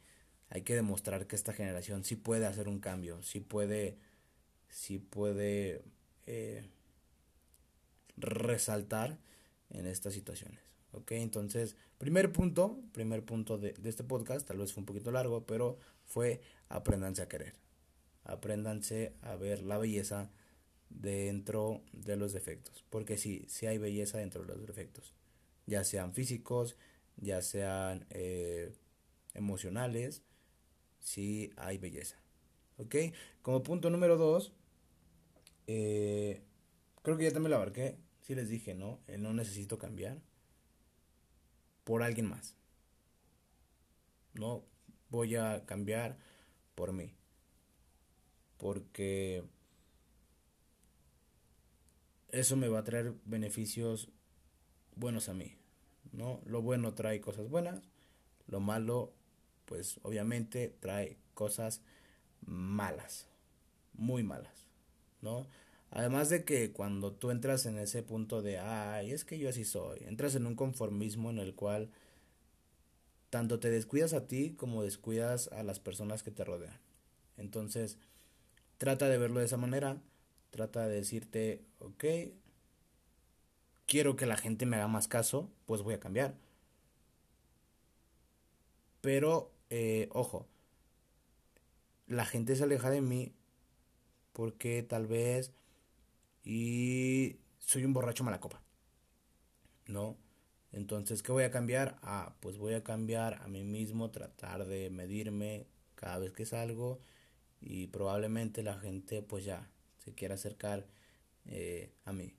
Hay 0.51 0.63
que 0.63 0.75
demostrar 0.75 1.27
que 1.27 1.37
esta 1.37 1.53
generación 1.53 2.05
sí 2.05 2.17
puede 2.17 2.47
hacer 2.47 2.69
un 2.69 2.81
cambio, 2.81 3.23
sí 3.23 3.41
puede, 3.41 3.99
sí 4.69 4.99
puede 4.99 5.83
eh, 6.27 6.69
resaltar 8.17 9.19
en 9.71 9.87
estas 9.87 10.13
situaciones. 10.13 10.70
¿Ok? 10.93 11.13
Entonces, 11.13 11.77
primer 11.99 12.33
punto, 12.33 12.81
primer 12.93 13.25
punto 13.25 13.59
de, 13.59 13.73
de 13.73 13.89
este 13.89 14.05
podcast, 14.05 14.47
tal 14.47 14.59
vez 14.59 14.73
fue 14.73 14.83
un 14.83 14.87
poquito 14.87 15.11
largo, 15.13 15.47
pero 15.47 15.79
fue 16.05 16.41
aprendanse 16.69 17.23
a 17.23 17.29
querer 17.29 17.55
apréndanse 18.25 19.15
a 19.23 19.37
ver 19.37 19.63
la 19.63 19.79
belleza 19.79 20.31
dentro 20.89 21.83
de 21.93 22.17
los 22.17 22.33
defectos. 22.33 22.85
Porque 22.91 23.17
sí, 23.17 23.45
sí 23.49 23.67
hay 23.67 23.79
belleza 23.79 24.19
dentro 24.19 24.43
de 24.45 24.49
los 24.57 24.67
defectos. 24.67 25.15
Ya 25.67 25.85
sean 25.85 26.13
físicos, 26.15 26.77
ya 27.17 27.43
sean 27.43 28.07
eh, 28.11 28.73
emocionales, 29.35 30.23
sí 31.01 31.53
hay 31.57 31.79
belleza. 31.79 32.17
¿Ok? 32.79 32.97
Como 33.43 33.63
punto 33.63 33.91
número 33.91 34.17
dos, 34.17 34.53
eh, 35.67 36.43
creo 37.03 37.17
que 37.17 37.25
ya 37.25 37.33
también 37.33 37.51
lo 37.51 37.57
abarqué. 37.57 37.99
Sí 38.23 38.35
les 38.35 38.49
dije, 38.49 38.75
¿no? 38.75 39.01
No 39.19 39.33
necesito 39.33 39.79
cambiar 39.79 40.21
por 41.91 42.05
alguien 42.05 42.29
más. 42.29 42.55
No 44.35 44.63
voy 45.09 45.35
a 45.35 45.67
cambiar 45.67 46.17
por 46.77 46.93
mí 46.93 47.17
porque 48.59 49.43
eso 52.29 52.55
me 52.55 52.69
va 52.69 52.79
a 52.79 52.85
traer 52.85 53.15
beneficios 53.25 54.09
buenos 54.95 55.29
a 55.29 55.35
mí, 55.35 55.57
¿no? 56.13 56.41
Lo 56.47 56.63
bueno 56.63 56.95
trae 56.95 57.21
cosas 57.21 57.49
buenas, 57.49 57.83
lo 58.47 58.61
malo, 58.61 59.13
pues 59.65 59.99
obviamente 60.05 60.69
trae 60.79 61.17
cosas 61.35 61.83
malas, 62.43 63.27
muy 63.95 64.23
malas, 64.23 64.65
¿no? 65.23 65.49
Además 65.91 66.29
de 66.29 66.45
que 66.45 66.73
cuando 66.73 67.13
tú 67.13 67.31
entras 67.31 67.67
en 67.67 67.79
ese 67.79 68.03
punto 68.03 68.43
de, 68.43 68.59
ay, 68.59 69.13
es 69.13 69.25
que 69.25 69.39
yo 69.39 69.49
así 69.49 69.65
soy, 69.65 70.01
entras 70.07 70.35
en 70.37 70.47
un 70.47 70.55
conformismo 70.55 71.31
en 71.31 71.39
el 71.39 71.55
cual 71.55 71.91
tanto 73.31 73.61
te 73.61 73.71
descuidas 73.71 74.13
a 74.13 74.27
ti 74.27 74.55
como 74.57 74.83
descuidas 74.83 75.49
a 75.49 75.63
las 75.63 75.81
personas 75.81 76.23
que 76.23 76.31
te 76.31 76.45
rodean. 76.45 76.79
Entonces, 77.37 77.99
Trata 78.81 79.11
de 79.11 79.19
verlo 79.19 79.41
de 79.41 79.45
esa 79.45 79.59
manera. 79.59 79.99
Trata 80.49 80.87
de 80.89 80.95
decirte, 80.95 81.63
ok, 81.81 82.05
quiero 83.85 84.17
que 84.17 84.25
la 84.25 84.39
gente 84.39 84.65
me 84.65 84.77
haga 84.77 84.89
más 84.89 85.07
caso, 85.07 85.51
pues 85.67 85.83
voy 85.83 85.93
a 85.93 86.01
cambiar. 86.01 86.35
Pero, 89.03 89.53
eh, 89.69 90.09
ojo, 90.13 90.47
la 92.07 92.25
gente 92.25 92.57
se 92.57 92.65
aleja 92.65 92.89
de 92.89 93.03
mí 93.03 93.35
porque 94.33 94.83
tal 94.83 95.07
vez 95.07 95.53
y 96.45 97.39
soy 97.59 97.85
un 97.85 97.93
borracho 97.93 98.25
mala 98.25 98.41
copa. 98.41 98.63
¿No? 99.87 100.17
Entonces, 100.73 101.23
¿qué 101.23 101.33
voy 101.33 101.45
a 101.45 101.51
cambiar? 101.51 101.99
Ah, 102.03 102.35
pues 102.41 102.59
voy 102.59 102.75
a 102.75 102.85
cambiar 102.85 103.35
a 103.43 103.49
mí 103.49 103.65
mismo, 103.65 104.11
tratar 104.11 104.67
de 104.67 104.91
medirme 104.91 105.67
cada 105.97 106.19
vez 106.19 106.33
que 106.33 106.47
salgo 106.47 107.01
y 107.61 107.89
probablemente 107.89 108.63
la 108.63 108.79
gente 108.79 109.23
pues 109.23 109.45
ya 109.45 109.71
se 109.99 110.15
quiera 110.15 110.35
acercar 110.37 110.87
eh, 111.47 111.93
a 112.05 112.13
mí. 112.13 112.35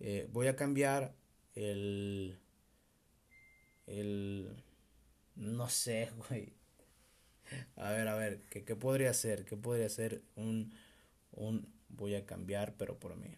Eh, 0.00 0.28
voy 0.32 0.46
a 0.48 0.56
cambiar 0.56 1.14
el, 1.54 2.38
el... 3.86 4.48
No 5.36 5.68
sé, 5.68 6.10
güey. 6.28 6.54
A 7.76 7.90
ver, 7.90 8.08
a 8.08 8.14
ver, 8.14 8.42
¿qué, 8.50 8.64
qué 8.64 8.76
podría 8.76 9.12
ser? 9.14 9.44
¿Qué 9.44 9.56
podría 9.56 9.88
ser 9.88 10.22
un, 10.36 10.72
un 11.32 11.66
voy 11.90 12.14
a 12.14 12.26
cambiar, 12.26 12.74
pero 12.76 12.98
por 12.98 13.16
mí? 13.16 13.36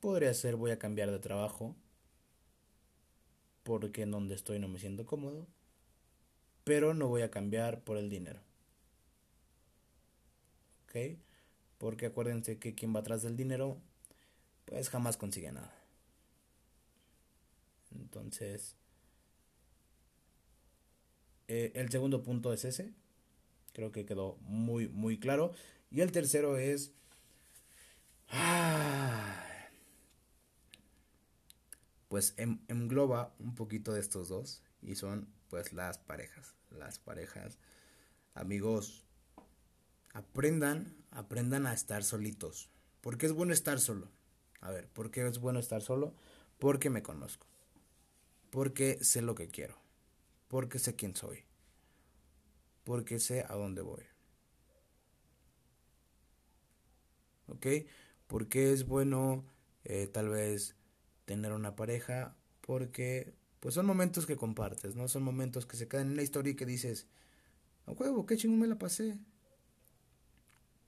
Podría 0.00 0.34
ser 0.34 0.56
voy 0.56 0.70
a 0.70 0.78
cambiar 0.78 1.10
de 1.10 1.18
trabajo 1.18 1.74
porque 3.64 4.02
en 4.02 4.10
donde 4.10 4.34
estoy 4.34 4.58
no 4.58 4.68
me 4.68 4.78
siento 4.78 5.06
cómodo, 5.06 5.46
pero 6.64 6.94
no 6.94 7.08
voy 7.08 7.22
a 7.22 7.30
cambiar 7.30 7.82
por 7.82 7.96
el 7.96 8.10
dinero. 8.10 8.40
¿Ok? 10.84 11.18
Porque 11.78 12.06
acuérdense 12.06 12.58
que 12.58 12.74
quien 12.74 12.94
va 12.94 13.00
atrás 13.00 13.22
del 13.22 13.36
dinero, 13.36 13.78
pues 14.66 14.90
jamás 14.90 15.16
consigue 15.16 15.50
nada. 15.50 15.74
Entonces, 17.94 18.76
eh, 21.48 21.72
el 21.74 21.90
segundo 21.90 22.22
punto 22.22 22.52
es 22.52 22.64
ese. 22.64 22.92
Creo 23.74 23.92
que 23.92 24.06
quedó 24.06 24.36
muy, 24.40 24.88
muy 24.88 25.18
claro. 25.18 25.52
Y 25.90 26.00
el 26.00 26.12
tercero 26.12 26.56
es... 26.56 26.92
Pues 32.08 32.34
em, 32.36 32.60
engloba 32.68 33.34
un 33.40 33.56
poquito 33.56 33.92
de 33.92 33.98
estos 33.98 34.28
dos. 34.28 34.62
Y 34.80 34.94
son 34.94 35.28
pues 35.48 35.72
las 35.72 35.98
parejas. 35.98 36.54
Las 36.70 37.00
parejas. 37.00 37.58
Amigos, 38.34 39.04
aprendan, 40.12 40.94
aprendan 41.10 41.66
a 41.66 41.74
estar 41.74 42.04
solitos. 42.04 42.70
porque 43.00 43.26
es 43.26 43.32
bueno 43.32 43.52
estar 43.52 43.80
solo? 43.80 44.08
A 44.60 44.70
ver, 44.70 44.88
¿por 44.88 45.10
qué 45.10 45.26
es 45.26 45.38
bueno 45.40 45.58
estar 45.58 45.82
solo? 45.82 46.14
Porque 46.58 46.88
me 46.88 47.02
conozco. 47.02 47.46
Porque 48.50 49.02
sé 49.02 49.20
lo 49.20 49.34
que 49.34 49.48
quiero. 49.48 49.76
Porque 50.48 50.78
sé 50.78 50.94
quién 50.94 51.14
soy. 51.14 51.44
Porque 52.84 53.18
sé 53.18 53.44
a 53.48 53.54
dónde 53.54 53.82
voy. 53.82 54.02
¿Ok? 57.48 57.66
Porque 58.26 58.72
es 58.72 58.86
bueno 58.86 59.44
eh, 59.84 60.06
tal 60.06 60.28
vez 60.28 60.76
tener 61.24 61.52
una 61.52 61.76
pareja. 61.76 62.36
Porque 62.60 63.34
pues 63.60 63.74
son 63.74 63.86
momentos 63.86 64.26
que 64.26 64.36
compartes, 64.36 64.94
¿no? 64.94 65.08
Son 65.08 65.22
momentos 65.22 65.64
que 65.64 65.78
se 65.78 65.88
quedan 65.88 66.08
en 66.08 66.16
la 66.16 66.22
historia 66.22 66.52
y 66.52 66.54
que 66.54 66.66
dices, 66.66 67.06
a 67.86 67.92
huevo, 67.92 68.26
qué 68.26 68.36
chingón 68.36 68.60
me 68.60 68.66
la 68.66 68.76
pasé. 68.76 69.18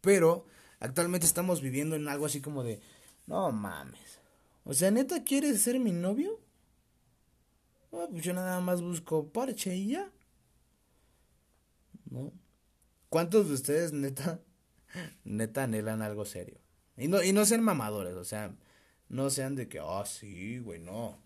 Pero 0.02 0.46
actualmente 0.78 1.26
estamos 1.26 1.62
viviendo 1.62 1.96
en 1.96 2.06
algo 2.06 2.26
así 2.26 2.42
como 2.42 2.62
de, 2.62 2.82
no 3.26 3.50
mames. 3.50 4.20
O 4.64 4.74
sea, 4.74 4.90
neta, 4.90 5.24
¿quieres 5.24 5.62
ser 5.62 5.80
mi 5.80 5.92
novio? 5.92 6.38
Ah, 7.92 8.08
pues 8.10 8.22
yo 8.22 8.34
nada 8.34 8.60
más 8.60 8.82
busco 8.82 9.26
parche 9.32 9.74
y 9.74 9.88
ya. 9.88 10.12
¿Cuántos 13.08 13.48
de 13.48 13.54
ustedes 13.54 13.92
neta, 13.92 14.40
neta 15.24 15.64
anhelan 15.64 16.02
algo 16.02 16.24
serio? 16.24 16.58
Y 16.96 17.08
no, 17.08 17.22
y 17.22 17.32
no 17.32 17.44
sean 17.44 17.62
mamadores, 17.62 18.14
o 18.14 18.24
sea, 18.24 18.54
no 19.08 19.30
sean 19.30 19.54
de 19.54 19.68
que, 19.68 19.80
ah, 19.80 20.04
sí, 20.06 20.58
güey, 20.58 20.80
no. 20.80 21.18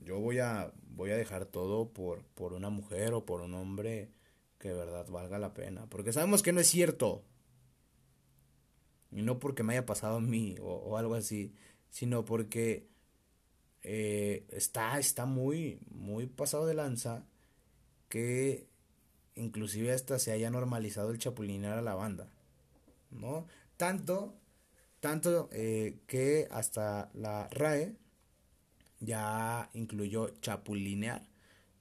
Yo 0.00 0.18
voy 0.20 0.38
a, 0.38 0.72
voy 0.88 1.10
a 1.10 1.16
dejar 1.16 1.46
todo 1.46 1.92
por, 1.92 2.24
por 2.34 2.52
una 2.52 2.70
mujer 2.70 3.14
o 3.14 3.24
por 3.24 3.40
un 3.40 3.54
hombre 3.54 4.10
que 4.58 4.72
verdad 4.72 5.06
valga 5.08 5.38
la 5.38 5.54
pena. 5.54 5.86
Porque 5.88 6.12
sabemos 6.12 6.42
que 6.42 6.52
no 6.52 6.60
es 6.60 6.66
cierto. 6.66 7.24
Y 9.10 9.22
no 9.22 9.38
porque 9.38 9.62
me 9.62 9.74
haya 9.74 9.86
pasado 9.86 10.16
a 10.16 10.20
mí 10.20 10.56
o, 10.60 10.66
o 10.66 10.96
algo 10.98 11.14
así, 11.14 11.54
sino 11.88 12.24
porque 12.24 12.88
eh, 13.82 14.46
está, 14.48 14.98
está 14.98 15.26
muy, 15.26 15.78
muy 15.90 16.26
pasado 16.26 16.66
de 16.66 16.74
lanza 16.74 17.26
que 18.08 18.66
inclusive 19.36 19.92
hasta 19.92 20.18
se 20.18 20.32
haya 20.32 20.50
normalizado 20.50 21.10
el 21.10 21.18
chapulinear 21.18 21.78
a 21.78 21.82
la 21.82 21.94
banda, 21.94 22.28
¿no? 23.10 23.46
Tanto, 23.76 24.34
tanto 25.00 25.48
eh, 25.52 26.00
que 26.06 26.48
hasta 26.50 27.10
la 27.14 27.48
RAE 27.48 27.96
ya 29.00 29.70
incluyó 29.74 30.28
chapulinear 30.40 31.26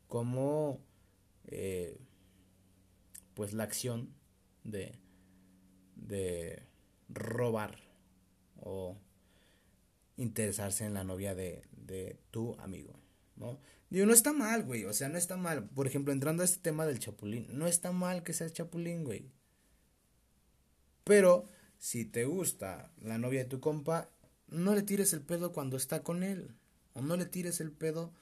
como 0.07 0.79
eh, 1.47 1.97
pues 3.33 3.53
la 3.53 3.63
acción 3.63 4.13
de, 4.63 4.97
de 5.95 6.63
robar 7.09 7.77
o 8.59 8.97
interesarse 10.17 10.85
en 10.85 10.93
la 10.93 11.03
novia 11.03 11.35
de, 11.35 11.63
de 11.71 12.17
tu 12.31 12.55
amigo, 12.59 12.93
¿no? 13.35 13.59
Digo, 13.89 14.05
no 14.05 14.13
está 14.13 14.33
mal, 14.33 14.63
güey, 14.63 14.85
o 14.85 14.93
sea, 14.93 15.09
no 15.09 15.17
está 15.17 15.37
mal. 15.37 15.69
Por 15.69 15.87
ejemplo, 15.87 16.13
entrando 16.13 16.41
a 16.41 16.45
este 16.45 16.61
tema 16.61 16.85
del 16.85 16.99
chapulín, 16.99 17.47
no 17.51 17.67
está 17.67 17.91
mal 17.91 18.23
que 18.23 18.33
seas 18.33 18.53
chapulín, 18.53 19.03
güey. 19.03 19.31
Pero, 21.03 21.49
si 21.77 22.05
te 22.05 22.25
gusta 22.25 22.91
la 23.01 23.17
novia 23.17 23.43
de 23.43 23.49
tu 23.49 23.59
compa, 23.59 24.09
no 24.47 24.73
le 24.73 24.83
tires 24.83 25.13
el 25.13 25.21
pedo 25.21 25.51
cuando 25.51 25.77
está 25.77 26.03
con 26.03 26.23
él. 26.23 26.55
O 26.93 27.01
no 27.01 27.17
le 27.17 27.25
tires 27.25 27.59
el 27.59 27.71
pedo 27.71 28.13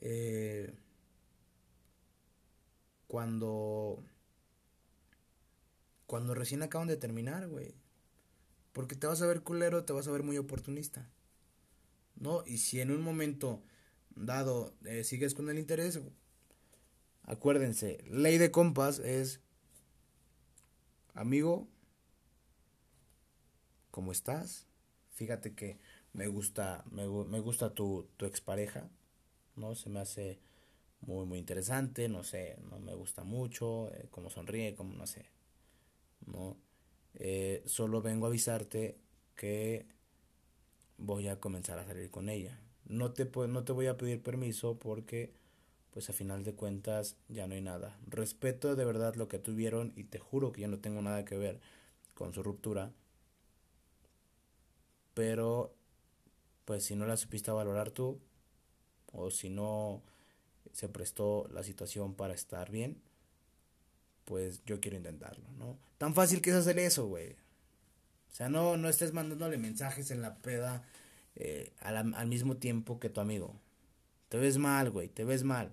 eh, 0.00 0.74
cuando... 3.06 4.04
Cuando 6.06 6.34
recién 6.34 6.62
acaban 6.62 6.88
de 6.88 6.96
terminar, 6.96 7.48
güey. 7.48 7.74
Porque 8.72 8.96
te 8.96 9.06
vas 9.06 9.22
a 9.22 9.26
ver 9.26 9.42
culero, 9.42 9.84
te 9.84 9.92
vas 9.92 10.08
a 10.08 10.10
ver 10.10 10.22
muy 10.22 10.38
oportunista. 10.38 11.08
¿no? 12.20 12.44
Y 12.46 12.58
si 12.58 12.80
en 12.80 12.92
un 12.92 13.02
momento 13.02 13.62
dado 14.26 14.74
eh, 14.84 15.04
sigues 15.04 15.34
con 15.34 15.48
el 15.50 15.58
interés, 15.58 16.00
acuérdense, 17.22 17.98
ley 18.08 18.38
de 18.38 18.50
compas 18.50 18.98
es, 18.98 19.40
amigo, 21.14 21.68
¿cómo 23.90 24.12
estás? 24.12 24.66
Fíjate 25.12 25.54
que 25.54 25.78
me 26.12 26.26
gusta, 26.28 26.84
me, 26.90 27.06
me 27.06 27.40
gusta 27.40 27.74
tu, 27.74 28.08
tu 28.16 28.26
expareja, 28.26 28.88
¿no? 29.56 29.74
Se 29.74 29.90
me 29.90 30.00
hace 30.00 30.40
muy, 31.00 31.26
muy 31.26 31.38
interesante, 31.38 32.08
no 32.08 32.24
sé, 32.24 32.58
no 32.70 32.78
me 32.78 32.94
gusta 32.94 33.24
mucho, 33.24 33.92
eh, 33.94 34.08
cómo 34.10 34.30
sonríe, 34.30 34.74
como 34.74 34.94
no 34.94 35.06
sé, 35.06 35.26
¿no? 36.26 36.56
Eh, 37.14 37.62
solo 37.66 38.02
vengo 38.02 38.26
a 38.26 38.28
avisarte 38.28 38.98
que 39.36 39.86
voy 40.98 41.28
a 41.28 41.40
comenzar 41.40 41.78
a 41.78 41.86
salir 41.86 42.10
con 42.10 42.28
ella. 42.28 42.58
No 42.90 43.12
te, 43.12 43.24
no 43.24 43.62
te 43.62 43.72
voy 43.72 43.86
a 43.86 43.96
pedir 43.96 44.20
permiso 44.20 44.76
porque, 44.76 45.32
pues 45.92 46.10
a 46.10 46.12
final 46.12 46.42
de 46.42 46.54
cuentas, 46.54 47.16
ya 47.28 47.46
no 47.46 47.54
hay 47.54 47.60
nada. 47.60 47.96
Respeto 48.08 48.74
de 48.74 48.84
verdad 48.84 49.14
lo 49.14 49.28
que 49.28 49.38
tuvieron 49.38 49.92
y 49.94 50.04
te 50.04 50.18
juro 50.18 50.50
que 50.50 50.62
yo 50.62 50.68
no 50.68 50.80
tengo 50.80 51.00
nada 51.00 51.24
que 51.24 51.38
ver 51.38 51.60
con 52.14 52.32
su 52.34 52.42
ruptura. 52.42 52.92
Pero, 55.14 55.72
pues 56.64 56.84
si 56.84 56.96
no 56.96 57.06
la 57.06 57.16
supiste 57.16 57.52
valorar 57.52 57.92
tú, 57.92 58.20
o 59.12 59.30
si 59.30 59.50
no 59.50 60.02
se 60.72 60.88
prestó 60.88 61.46
la 61.52 61.62
situación 61.62 62.14
para 62.14 62.34
estar 62.34 62.72
bien, 62.72 63.00
pues 64.24 64.64
yo 64.64 64.80
quiero 64.80 64.96
intentarlo, 64.96 65.48
¿no? 65.58 65.78
Tan 65.96 66.12
fácil 66.14 66.42
que 66.42 66.50
es 66.50 66.56
hacer 66.56 66.80
eso, 66.80 67.06
güey. 67.06 67.32
O 68.30 68.34
sea, 68.34 68.48
no, 68.48 68.76
no 68.76 68.88
estés 68.88 69.12
mandándole 69.12 69.58
mensajes 69.58 70.10
en 70.10 70.22
la 70.22 70.36
peda 70.38 70.82
eh, 71.36 71.72
al, 71.80 72.14
al, 72.14 72.26
mismo 72.28 72.56
tiempo 72.56 72.98
que 73.00 73.10
tu 73.10 73.20
amigo. 73.20 73.60
Te 74.28 74.38
ves 74.38 74.58
mal, 74.58 74.90
güey, 74.90 75.08
te 75.08 75.24
ves 75.24 75.44
mal. 75.44 75.72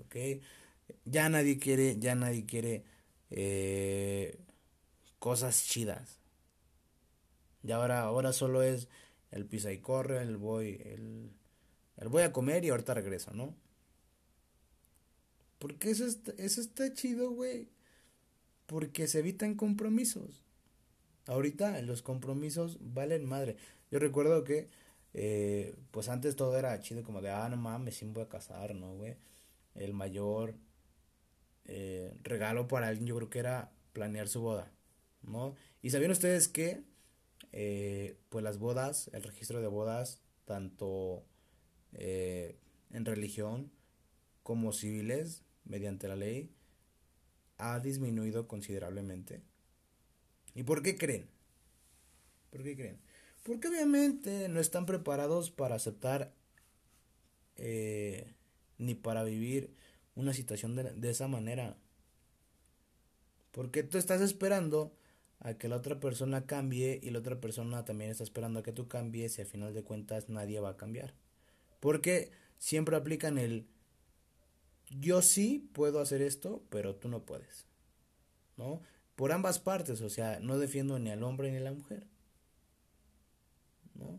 ¿Ok? 0.00 0.16
Ya 1.04 1.28
nadie 1.28 1.58
quiere, 1.58 1.98
ya 1.98 2.14
nadie 2.14 2.46
quiere 2.46 2.84
eh, 3.30 4.38
cosas 5.18 5.64
chidas. 5.66 6.18
Y 7.62 7.72
ahora, 7.72 8.00
ahora 8.02 8.32
solo 8.32 8.62
es 8.62 8.88
el 9.30 9.46
pisa 9.46 9.72
y 9.72 9.78
corre, 9.78 10.20
el 10.22 10.36
voy, 10.36 10.80
el, 10.84 11.30
el 11.96 12.08
voy 12.08 12.22
a 12.22 12.32
comer 12.32 12.64
y 12.64 12.70
ahorita 12.70 12.94
regreso, 12.94 13.32
¿no? 13.32 13.54
Porque 15.58 15.90
eso 15.90 16.06
está, 16.06 16.32
eso 16.38 16.60
está 16.60 16.92
chido, 16.92 17.30
güey 17.30 17.68
porque 18.72 19.06
se 19.06 19.18
evitan 19.18 19.54
compromisos. 19.54 20.41
Ahorita 21.26 21.80
los 21.82 22.02
compromisos 22.02 22.78
valen 22.80 23.24
madre. 23.24 23.56
Yo 23.90 23.98
recuerdo 23.98 24.44
que, 24.44 24.68
eh, 25.14 25.76
pues 25.90 26.08
antes 26.08 26.36
todo 26.36 26.58
era 26.58 26.78
chido, 26.80 27.02
como 27.02 27.20
de, 27.22 27.30
ah, 27.30 27.48
no 27.48 27.56
mames, 27.56 27.96
sí 27.96 28.04
me 28.04 28.12
voy 28.12 28.24
a 28.24 28.28
casar, 28.28 28.74
¿no, 28.74 28.94
güey? 28.96 29.16
El 29.74 29.94
mayor 29.94 30.54
eh, 31.64 32.12
regalo 32.22 32.66
para 32.68 32.88
alguien 32.88 33.06
yo 33.06 33.16
creo 33.16 33.30
que 33.30 33.38
era 33.38 33.72
planear 33.92 34.28
su 34.28 34.40
boda, 34.40 34.70
¿no? 35.22 35.54
Y 35.82 35.90
sabían 35.90 36.10
ustedes 36.10 36.48
que, 36.48 36.82
eh, 37.52 38.16
pues 38.28 38.42
las 38.44 38.58
bodas, 38.58 39.10
el 39.12 39.22
registro 39.22 39.60
de 39.60 39.68
bodas, 39.68 40.20
tanto 40.44 41.24
en 41.94 43.04
religión 43.04 43.70
como 44.42 44.72
civiles, 44.72 45.42
mediante 45.64 46.08
la 46.08 46.16
ley, 46.16 46.50
ha 47.58 47.80
disminuido 47.80 48.48
considerablemente. 48.48 49.42
¿Y 50.54 50.62
por 50.62 50.82
qué 50.82 50.96
creen? 50.96 51.28
¿Por 52.50 52.62
qué 52.62 52.76
creen? 52.76 52.98
Porque 53.42 53.68
obviamente 53.68 54.48
no 54.48 54.60
están 54.60 54.86
preparados 54.86 55.50
para 55.50 55.74
aceptar 55.74 56.32
eh, 57.56 58.34
ni 58.78 58.94
para 58.94 59.24
vivir 59.24 59.74
una 60.14 60.34
situación 60.34 60.76
de, 60.76 60.92
de 60.92 61.10
esa 61.10 61.28
manera. 61.28 61.76
Porque 63.50 63.82
tú 63.82 63.98
estás 63.98 64.20
esperando 64.20 64.94
a 65.40 65.54
que 65.54 65.68
la 65.68 65.76
otra 65.76 65.98
persona 65.98 66.46
cambie 66.46 67.00
y 67.02 67.10
la 67.10 67.18
otra 67.18 67.40
persona 67.40 67.84
también 67.84 68.10
está 68.10 68.22
esperando 68.22 68.60
a 68.60 68.62
que 68.62 68.72
tú 68.72 68.86
cambies 68.86 69.38
y 69.38 69.42
al 69.42 69.48
final 69.48 69.74
de 69.74 69.82
cuentas 69.82 70.28
nadie 70.28 70.60
va 70.60 70.70
a 70.70 70.76
cambiar. 70.76 71.14
Porque 71.80 72.30
siempre 72.58 72.96
aplican 72.96 73.38
el 73.38 73.66
yo 74.90 75.22
sí 75.22 75.70
puedo 75.72 76.00
hacer 76.00 76.22
esto, 76.22 76.62
pero 76.68 76.94
tú 76.94 77.08
no 77.08 77.24
puedes. 77.24 77.66
¿No? 78.56 78.82
Por 79.16 79.32
ambas 79.32 79.58
partes, 79.58 80.00
o 80.00 80.08
sea, 80.08 80.40
no 80.40 80.58
defiendo 80.58 80.98
ni 80.98 81.10
al 81.10 81.22
hombre 81.22 81.50
ni 81.50 81.58
a 81.58 81.60
la 81.60 81.72
mujer. 81.72 82.06
¿No? 83.94 84.18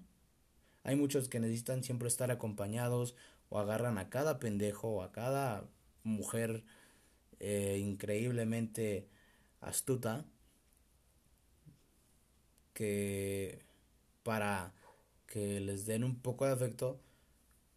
Hay 0.83 0.95
muchos 0.95 1.29
que 1.29 1.39
necesitan 1.39 1.83
siempre 1.83 2.07
estar 2.07 2.31
acompañados 2.31 3.15
o 3.49 3.59
agarran 3.59 3.97
a 3.97 4.09
cada 4.09 4.39
pendejo 4.39 4.89
o 4.89 5.01
a 5.01 5.11
cada 5.11 5.65
mujer 6.03 6.63
eh, 7.39 7.79
increíblemente 7.81 9.07
astuta 9.61 10.25
que 12.73 13.61
para 14.23 14.73
que 15.27 15.59
les 15.59 15.85
den 15.85 16.03
un 16.03 16.19
poco 16.19 16.45
de 16.45 16.53
afecto 16.53 16.99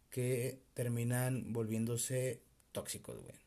que 0.09 0.59
terminan 0.73 1.53
volviéndose 1.53 2.41
tóxicos, 2.71 3.21
güey. 3.23 3.46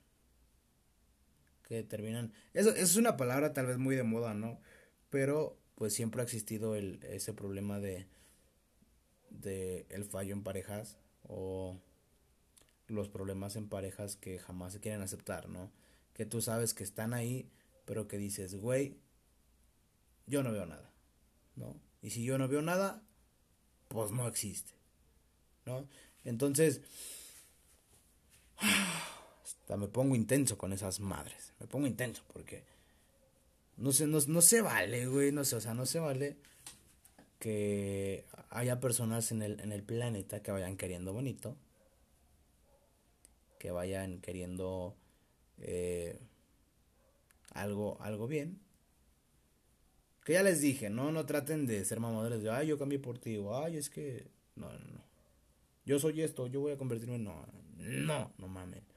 Que 1.71 1.85
terminan... 1.85 2.33
Eso, 2.53 2.71
es 2.71 2.97
una 2.97 3.17
palabra 3.17 3.53
tal 3.53 3.67
vez 3.67 3.79
muy 3.79 3.95
de 3.95 4.03
moda, 4.03 4.35
¿no? 4.35 4.61
Pero 5.09 5.57
pues 5.77 5.95
siempre 5.95 6.21
ha 6.21 6.25
existido 6.25 6.75
el, 6.75 6.99
ese 7.05 7.33
problema 7.33 7.79
de, 7.79 8.09
de 9.31 9.87
el 9.89 10.05
fallo 10.05 10.33
en 10.33 10.43
parejas 10.43 10.99
o 11.23 11.81
los 12.89 13.09
problemas 13.09 13.55
en 13.55 13.69
parejas 13.69 14.17
que 14.17 14.41
jamás 14.41 14.73
se 14.73 14.81
quieren 14.81 15.01
aceptar, 15.01 15.49
¿no? 15.49 15.71
Que 16.13 16.27
tú 16.27 16.43
sabes 16.43 16.75
que 16.75 16.83
están 16.83 17.15
ahí, 17.15 17.49
pero 17.85 18.09
que 18.09 18.19
dices, 18.19 18.57
güey, 18.57 18.99
yo 20.27 20.43
no 20.43 20.51
veo 20.51 20.67
nada, 20.67 20.93
¿no? 21.55 21.81
Y 22.03 22.11
si 22.11 22.25
yo 22.25 22.37
no 22.37 22.49
veo 22.49 22.63
nada, 22.63 23.05
pues 23.87 24.11
no 24.11 24.27
existe, 24.27 24.73
¿no? 25.67 25.89
Entonces, 26.25 26.81
hasta 29.71 29.77
me 29.77 29.87
pongo 29.87 30.17
intenso 30.17 30.59
con 30.59 30.73
esas 30.73 30.99
madres, 30.99 31.53
me 31.61 31.69
pongo 31.69 31.87
intenso 31.87 32.25
porque 32.33 32.65
no 33.77 33.93
se, 33.93 34.09
no, 34.09 34.19
no 34.27 34.43
se 34.43 34.63
vale, 34.63 35.07
güey, 35.07 35.31
no 35.31 35.45
sé, 35.45 35.55
o 35.55 35.61
sea, 35.61 35.75
no 35.75 35.87
se 35.87 36.01
vale 36.01 36.39
que 37.39 38.25
haya 38.49 38.81
personas 38.81 39.31
en 39.31 39.43
el, 39.43 39.61
en 39.61 39.71
el 39.71 39.85
planeta 39.85 40.43
que 40.43 40.51
vayan 40.51 40.77
queriendo 40.77 41.13
bonito, 41.13 41.57
que 43.61 43.71
vayan 43.71 44.21
queriendo 44.21 44.97
eh, 45.59 46.19
algo, 47.53 47.97
algo 48.01 48.27
bien. 48.27 48.59
Que 50.25 50.33
ya 50.33 50.43
les 50.43 50.61
dije, 50.61 50.91
no, 50.91 51.13
no 51.13 51.27
traten 51.27 51.67
de 51.67 51.85
ser 51.85 52.01
mamadores 52.01 52.43
de, 52.43 52.51
ay, 52.51 52.67
yo 52.67 52.77
cambié 52.77 52.99
por 52.99 53.19
ti, 53.19 53.37
o 53.37 53.57
ay, 53.57 53.77
es 53.77 53.89
que, 53.89 54.27
no, 54.57 54.69
no, 54.73 54.79
no. 54.79 55.05
Yo 55.87 56.01
soy 56.01 56.23
esto, 56.23 56.49
yo 56.49 56.61
voy 56.61 56.73
a 56.73 56.77
convertirme 56.77 57.15
en, 57.15 57.25
no, 57.25 57.47
no, 57.79 58.33
no 58.37 58.49
mames. 58.49 58.90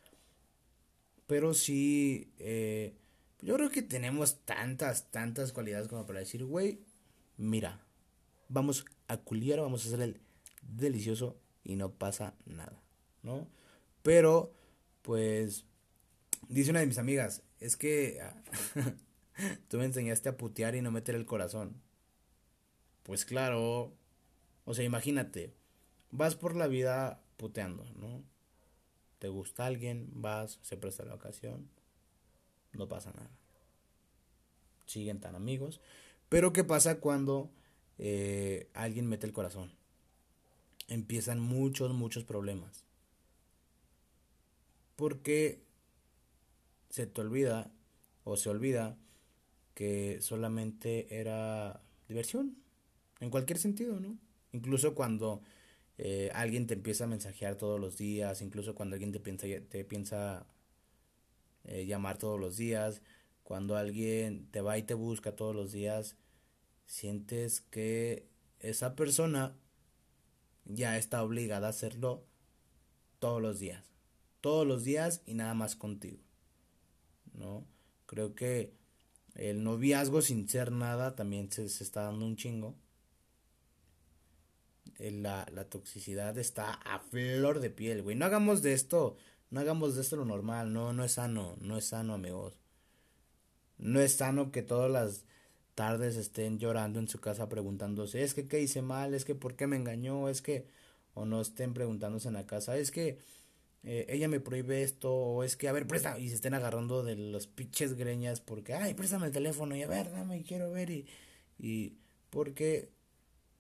Pero 1.28 1.54
sí, 1.54 2.32
eh, 2.40 2.96
yo 3.42 3.56
creo 3.56 3.70
que 3.70 3.82
tenemos 3.82 4.40
tantas, 4.46 5.12
tantas 5.12 5.52
cualidades 5.54 5.88
como 5.88 6.06
para 6.06 6.20
decir, 6.20 6.44
güey, 6.46 6.80
mira, 7.38 7.82
vamos 8.50 8.86
a 9.08 9.18
culiar, 9.18 9.60
vamos 9.60 9.86
a 9.86 9.88
hacer 9.88 10.02
el 10.02 10.22
delicioso 10.62 11.38
y 11.64 11.76
no 11.76 11.94
pasa 11.94 12.36
nada, 12.46 12.82
¿no? 13.22 13.48
Pero, 14.02 14.54
pues, 15.02 15.66
dice 16.50 16.72
una 16.72 16.82
de 16.82 16.88
mis 16.88 16.98
amigas, 16.98 17.44
es 17.60 17.78
que 17.78 18.20
tú 19.70 19.78
me 19.78 19.86
enseñaste 19.86 20.30
a 20.30 20.38
putear 20.38 20.76
y 20.76 20.82
no 20.82 20.92
meter 20.92 21.16
el 21.16 21.26
corazón. 21.26 21.82
Pues 23.04 23.26
claro, 23.26 23.94
o 24.66 24.74
sea, 24.74 24.86
imagínate, 24.86 25.54
vas 26.12 26.36
por 26.36 26.56
la 26.56 26.68
vida 26.68 27.22
puteando, 27.38 27.86
¿no? 27.96 28.24
Te 29.24 29.30
gusta 29.30 29.66
alguien, 29.66 30.10
vas, 30.16 30.60
se 30.64 30.76
presta 30.76 31.06
la 31.06 31.16
ocasión, 31.16 31.70
no 32.74 32.90
pasa 32.90 33.14
nada. 33.14 33.32
Siguen 34.86 35.22
tan 35.22 35.34
amigos. 35.34 35.80
Pero 36.28 36.52
¿qué 36.52 36.66
pasa 36.66 37.00
cuando 37.00 37.50
eh, 38.00 38.70
alguien 38.74 39.08
mete 39.08 39.26
el 39.26 39.32
corazón? 39.32 39.72
Empiezan 40.90 41.40
muchos, 41.40 41.94
muchos 41.94 42.26
problemas. 42.26 42.84
Porque 44.98 45.64
se 46.90 47.08
te 47.08 47.22
olvida 47.22 47.72
o 48.26 48.36
se 48.36 48.50
olvida 48.50 48.98
que 49.74 50.20
solamente 50.20 51.18
era 51.18 51.82
diversión, 52.10 52.58
en 53.22 53.30
cualquier 53.30 53.58
sentido, 53.58 54.02
¿no? 54.02 54.18
Incluso 54.52 54.94
cuando 54.94 55.42
eh, 56.06 56.30
alguien 56.34 56.68
te 56.68 56.74
empieza 56.74 57.06
a 57.06 57.08
mensajear 57.08 57.56
todos 57.56 57.80
los 57.80 57.98
días, 57.98 58.42
incluso 58.42 58.76
cuando 58.76 58.96
alguien 58.96 59.14
te 59.14 59.22
piensa, 59.22 59.48
te 59.70 59.86
piensa 59.86 60.46
eh, 61.64 61.86
llamar 61.86 62.18
todos 62.18 62.38
los 62.38 62.58
días, 62.58 63.02
cuando 63.44 63.78
alguien 63.78 64.50
te 64.52 64.60
va 64.60 64.78
y 64.78 64.84
te 64.84 64.96
busca 64.96 65.38
todos 65.38 65.56
los 65.56 65.72
días, 65.72 66.18
sientes 66.88 67.62
que 67.62 68.28
esa 68.60 68.98
persona 68.98 69.56
ya 70.66 70.98
está 70.98 71.24
obligada 71.24 71.68
a 71.68 71.70
hacerlo 71.70 72.26
todos 73.20 73.42
los 73.42 73.60
días, 73.60 73.86
todos 74.42 74.68
los 74.68 74.84
días 74.84 75.22
y 75.26 75.36
nada 75.36 75.54
más 75.54 75.78
contigo. 75.78 76.20
¿no? 77.32 77.66
Creo 78.08 78.36
que 78.36 78.74
el 79.36 79.64
noviazgo 79.64 80.22
sin 80.22 80.50
ser 80.50 80.74
nada 80.74 81.16
también 81.16 81.50
se, 81.50 81.64
está 81.64 82.04
dando 82.04 82.26
un 82.26 82.36
chingo. 82.36 82.76
La, 85.00 85.46
la, 85.52 85.66
toxicidad 85.66 86.38
está 86.38 86.74
a 86.74 87.00
flor 87.00 87.60
de 87.60 87.70
piel, 87.70 88.04
güey. 88.04 88.16
No 88.16 88.26
hagamos 88.26 88.62
de 88.62 88.74
esto, 88.74 89.18
no 89.50 89.60
hagamos 89.60 89.96
de 89.96 90.02
esto 90.02 90.16
lo 90.16 90.26
normal, 90.26 90.72
no, 90.72 90.94
no 90.94 91.04
es 91.04 91.14
sano, 91.14 91.56
no 91.60 91.78
es 91.78 91.86
sano, 91.86 92.14
amigos. 92.14 92.58
No 93.78 94.00
es 94.00 94.14
sano 94.14 94.52
que 94.52 94.62
todas 94.62 94.90
las 94.92 95.26
tardes 95.76 96.16
estén 96.16 96.60
llorando 96.60 97.00
en 97.00 97.08
su 97.08 97.20
casa 97.20 97.50
preguntándose, 97.50 98.24
es 98.24 98.34
que 98.34 98.48
qué 98.48 98.62
hice 98.62 98.82
mal, 98.82 99.14
es 99.14 99.26
que 99.26 99.36
por 99.36 99.56
qué 99.56 99.68
me 99.68 99.76
engañó, 99.76 100.30
es 100.30 100.42
que, 100.42 100.68
o 101.14 101.26
no 101.26 101.42
estén 101.42 101.74
preguntándose 101.74 102.28
en 102.28 102.36
la 102.36 102.46
casa, 102.46 102.78
es 102.78 102.92
que 102.92 103.18
eh, 103.84 104.06
ella 104.10 104.28
me 104.28 104.40
prohíbe 104.40 104.84
esto, 104.84 105.14
o 105.14 105.44
es 105.44 105.58
que, 105.58 105.68
a 105.68 105.74
ver, 105.74 105.88
presta, 105.88 106.18
y 106.20 106.30
se 106.30 106.36
estén 106.36 106.54
agarrando 106.54 107.04
de 107.04 107.16
los 107.16 107.48
pinches 107.48 107.96
greñas 107.96 108.40
porque, 108.42 108.74
ay, 108.74 108.94
préstame 108.94 109.28
el 109.28 109.34
teléfono, 109.34 109.76
y 109.76 109.84
a 109.84 109.88
ver, 109.88 110.12
dame, 110.12 110.44
quiero 110.44 110.72
ver, 110.72 110.90
y, 110.90 111.08
y, 111.60 111.98
porque, 112.30 112.90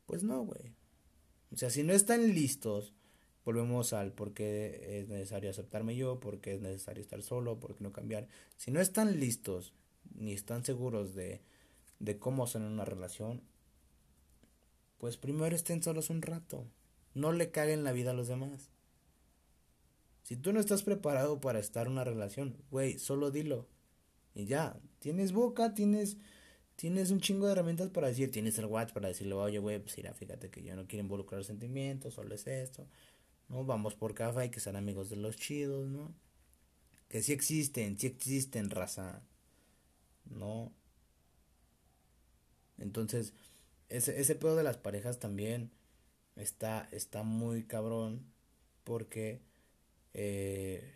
pues 0.06 0.24
no, 0.24 0.44
güey. 0.44 0.74
O 1.54 1.58
sea, 1.58 1.70
si 1.70 1.84
no 1.84 1.94
están 1.94 2.34
listos, 2.34 2.94
volvemos 3.46 3.94
al 3.94 4.12
por 4.12 4.34
qué 4.34 5.00
es 5.00 5.08
necesario 5.08 5.50
aceptarme 5.50 5.96
yo, 5.96 6.20
porque 6.20 6.56
es 6.56 6.62
necesario 6.62 7.02
estar 7.02 7.22
solo, 7.22 7.60
por 7.60 7.76
qué 7.76 7.84
no 7.84 7.92
cambiar. 7.92 8.28
Si 8.58 8.72
no 8.72 8.82
están 8.82 9.20
listos, 9.20 9.74
ni 10.16 10.34
están 10.34 10.66
seguros 10.66 11.14
de, 11.14 11.42
de 12.00 12.18
cómo 12.18 12.48
son 12.48 12.64
una 12.64 12.86
relación, 12.86 13.42
pues 14.98 15.18
primero 15.18 15.56
estén 15.56 15.84
solos 15.84 16.10
un 16.10 16.22
rato. 16.22 16.66
No 17.14 17.32
le 17.32 17.52
caguen 17.52 17.84
la 17.84 17.92
vida 17.92 18.12
a 18.12 18.16
los 18.16 18.28
demás. 18.28 18.72
Si 20.24 20.38
tú 20.38 20.54
no 20.54 20.60
estás 20.60 20.84
preparado 20.84 21.40
para 21.40 21.60
estar 21.60 21.86
en 21.86 21.94
una 21.94 22.04
relación, 22.04 22.58
güey, 22.72 22.98
solo 22.98 23.30
dilo. 23.30 23.68
Y 24.34 24.46
ya, 24.46 24.80
tienes 25.00 25.34
boca, 25.34 25.74
tienes 25.74 26.18
tienes 26.76 27.12
un 27.12 27.20
chingo 27.20 27.46
de 27.46 27.54
herramientas 27.54 27.90
para 27.90 28.08
decir, 28.08 28.32
tienes 28.32 28.58
el 28.58 28.66
WhatsApp 28.66 28.94
para 28.94 29.08
decirle, 29.10 29.34
oye, 29.34 29.60
güey, 29.60 29.80
pues 29.80 29.98
mira, 29.98 30.14
fíjate 30.14 30.50
que 30.50 30.64
yo 30.64 30.76
no 30.76 30.88
quiero 30.88 31.04
involucrar 31.04 31.44
sentimientos, 31.44 32.16
solo 32.16 32.34
es 32.36 32.48
esto, 32.48 32.88
¿no? 33.50 33.66
Vamos 33.66 33.96
por 33.96 34.14
café, 34.14 34.42
hay 34.42 34.50
que 34.50 34.60
ser 34.60 34.76
amigos 34.76 35.10
de 35.10 35.18
los 35.18 35.38
chidos, 35.38 35.88
¿no? 35.88 36.14
Que 37.10 37.22
sí 37.22 37.34
existen, 37.34 37.98
sí 38.00 38.08
existen, 38.08 38.70
raza, 38.70 39.22
¿no? 40.26 40.72
Entonces, 42.78 43.34
ese, 43.90 44.20
ese 44.20 44.36
pedo 44.36 44.56
de 44.56 44.64
las 44.64 44.78
parejas 44.78 45.20
también 45.20 45.72
está, 46.36 46.88
está 46.92 47.24
muy 47.24 47.64
cabrón, 47.64 48.26
porque 48.84 49.42
eh, 50.14 50.94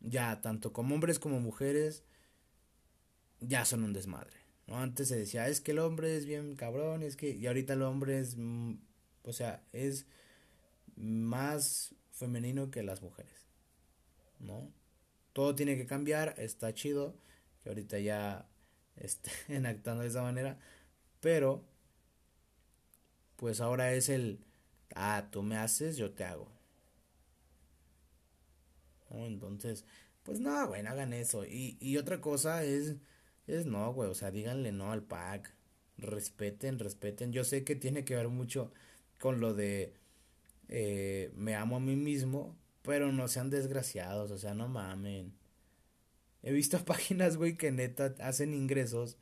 ya 0.00 0.40
tanto 0.40 0.72
como 0.72 0.94
hombres 0.94 1.18
como 1.18 1.40
mujeres 1.40 2.04
ya 3.42 3.64
son 3.64 3.84
un 3.84 3.92
desmadre. 3.92 4.36
¿no? 4.66 4.78
Antes 4.78 5.08
se 5.08 5.16
decía, 5.16 5.48
es 5.48 5.60
que 5.60 5.72
el 5.72 5.78
hombre 5.78 6.16
es 6.16 6.26
bien 6.26 6.56
cabrón, 6.56 7.02
es 7.02 7.16
que, 7.16 7.30
y 7.30 7.46
ahorita 7.46 7.74
el 7.74 7.82
hombre 7.82 8.20
es, 8.20 8.36
mm, 8.36 8.74
o 9.24 9.32
sea, 9.32 9.62
es 9.72 10.06
más 10.96 11.94
femenino 12.12 12.70
que 12.70 12.82
las 12.82 13.02
mujeres, 13.02 13.46
¿no? 14.38 14.72
Todo 15.32 15.54
tiene 15.54 15.76
que 15.76 15.86
cambiar, 15.86 16.34
está 16.38 16.74
chido, 16.74 17.16
que 17.62 17.70
ahorita 17.70 17.98
ya 17.98 18.48
estén 18.96 19.66
actuando 19.66 20.02
de 20.02 20.08
esa 20.08 20.22
manera, 20.22 20.58
pero, 21.20 21.64
pues 23.36 23.60
ahora 23.60 23.92
es 23.94 24.08
el, 24.08 24.44
ah, 24.94 25.28
tú 25.30 25.42
me 25.42 25.56
haces, 25.56 25.96
yo 25.96 26.12
te 26.12 26.24
hago. 26.24 26.48
Entonces, 29.10 29.84
pues 30.22 30.40
no, 30.40 30.66
güey, 30.68 30.82
no 30.82 30.90
hagan 30.90 31.12
eso. 31.12 31.44
Y, 31.44 31.76
y 31.80 31.96
otra 31.98 32.20
cosa 32.20 32.64
es, 32.64 32.96
es 33.46 33.66
no, 33.66 33.92
güey, 33.92 34.10
o 34.10 34.14
sea, 34.14 34.30
díganle 34.30 34.72
no 34.72 34.92
al 34.92 35.02
pack. 35.04 35.54
Respeten, 35.98 36.78
respeten. 36.78 37.32
Yo 37.32 37.44
sé 37.44 37.64
que 37.64 37.76
tiene 37.76 38.04
que 38.04 38.16
ver 38.16 38.28
mucho 38.28 38.72
con 39.18 39.40
lo 39.40 39.54
de 39.54 39.94
eh, 40.68 41.32
me 41.36 41.54
amo 41.56 41.76
a 41.76 41.80
mí 41.80 41.96
mismo, 41.96 42.56
pero 42.82 43.12
no 43.12 43.28
sean 43.28 43.50
desgraciados, 43.50 44.30
o 44.32 44.38
sea, 44.38 44.54
no 44.54 44.68
mamen. 44.68 45.34
He 46.42 46.52
visto 46.52 46.78
páginas, 46.84 47.36
güey, 47.36 47.56
que 47.56 47.70
neta 47.72 48.14
hacen 48.20 48.54
ingresos 48.54 49.16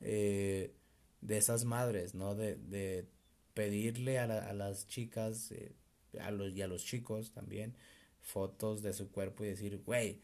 eh, 0.00 0.74
de 1.20 1.38
esas 1.38 1.64
madres, 1.64 2.14
¿no? 2.14 2.34
De, 2.34 2.56
de 2.56 3.08
pedirle 3.54 4.18
a, 4.18 4.24
a 4.24 4.52
las 4.54 4.86
chicas 4.86 5.52
eh, 5.52 5.74
a 6.20 6.30
los, 6.30 6.54
y 6.54 6.62
a 6.62 6.68
los 6.68 6.84
chicos 6.84 7.32
también 7.32 7.76
fotos 8.22 8.82
de 8.82 8.92
su 8.92 9.10
cuerpo 9.10 9.44
y 9.44 9.48
decir, 9.48 9.78
güey, 9.84 10.22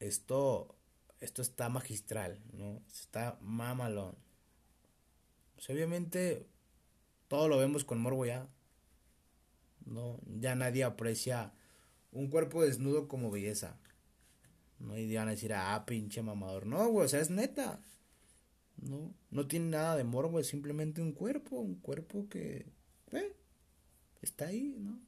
esto, 0.00 0.75
esto 1.20 1.42
está 1.42 1.68
magistral, 1.68 2.40
¿no? 2.52 2.82
Está 2.88 3.38
mamalón. 3.40 4.16
Pues 5.54 5.70
obviamente 5.70 6.46
todo 7.28 7.48
lo 7.48 7.58
vemos 7.58 7.84
con 7.84 8.00
morbo 8.00 8.26
ya. 8.26 8.48
No, 9.84 10.20
ya 10.26 10.54
nadie 10.54 10.84
aprecia 10.84 11.52
un 12.12 12.28
cuerpo 12.28 12.62
desnudo 12.62 13.08
como 13.08 13.30
belleza. 13.30 13.78
No 14.78 14.98
y 14.98 15.14
van 15.14 15.28
a 15.28 15.32
decir, 15.32 15.54
ah, 15.54 15.84
pinche 15.86 16.22
mamador. 16.22 16.66
No, 16.66 16.86
güey, 16.88 17.06
o 17.06 17.08
sea, 17.08 17.20
es 17.20 17.30
neta. 17.30 17.80
No, 18.76 19.14
no 19.30 19.46
tiene 19.46 19.70
nada 19.70 19.96
de 19.96 20.04
morbo, 20.04 20.38
es 20.38 20.48
simplemente 20.48 21.00
un 21.00 21.12
cuerpo, 21.12 21.56
un 21.56 21.76
cuerpo 21.76 22.28
que, 22.28 22.66
eh, 23.12 23.36
está 24.20 24.48
ahí, 24.48 24.76
¿no? 24.78 25.00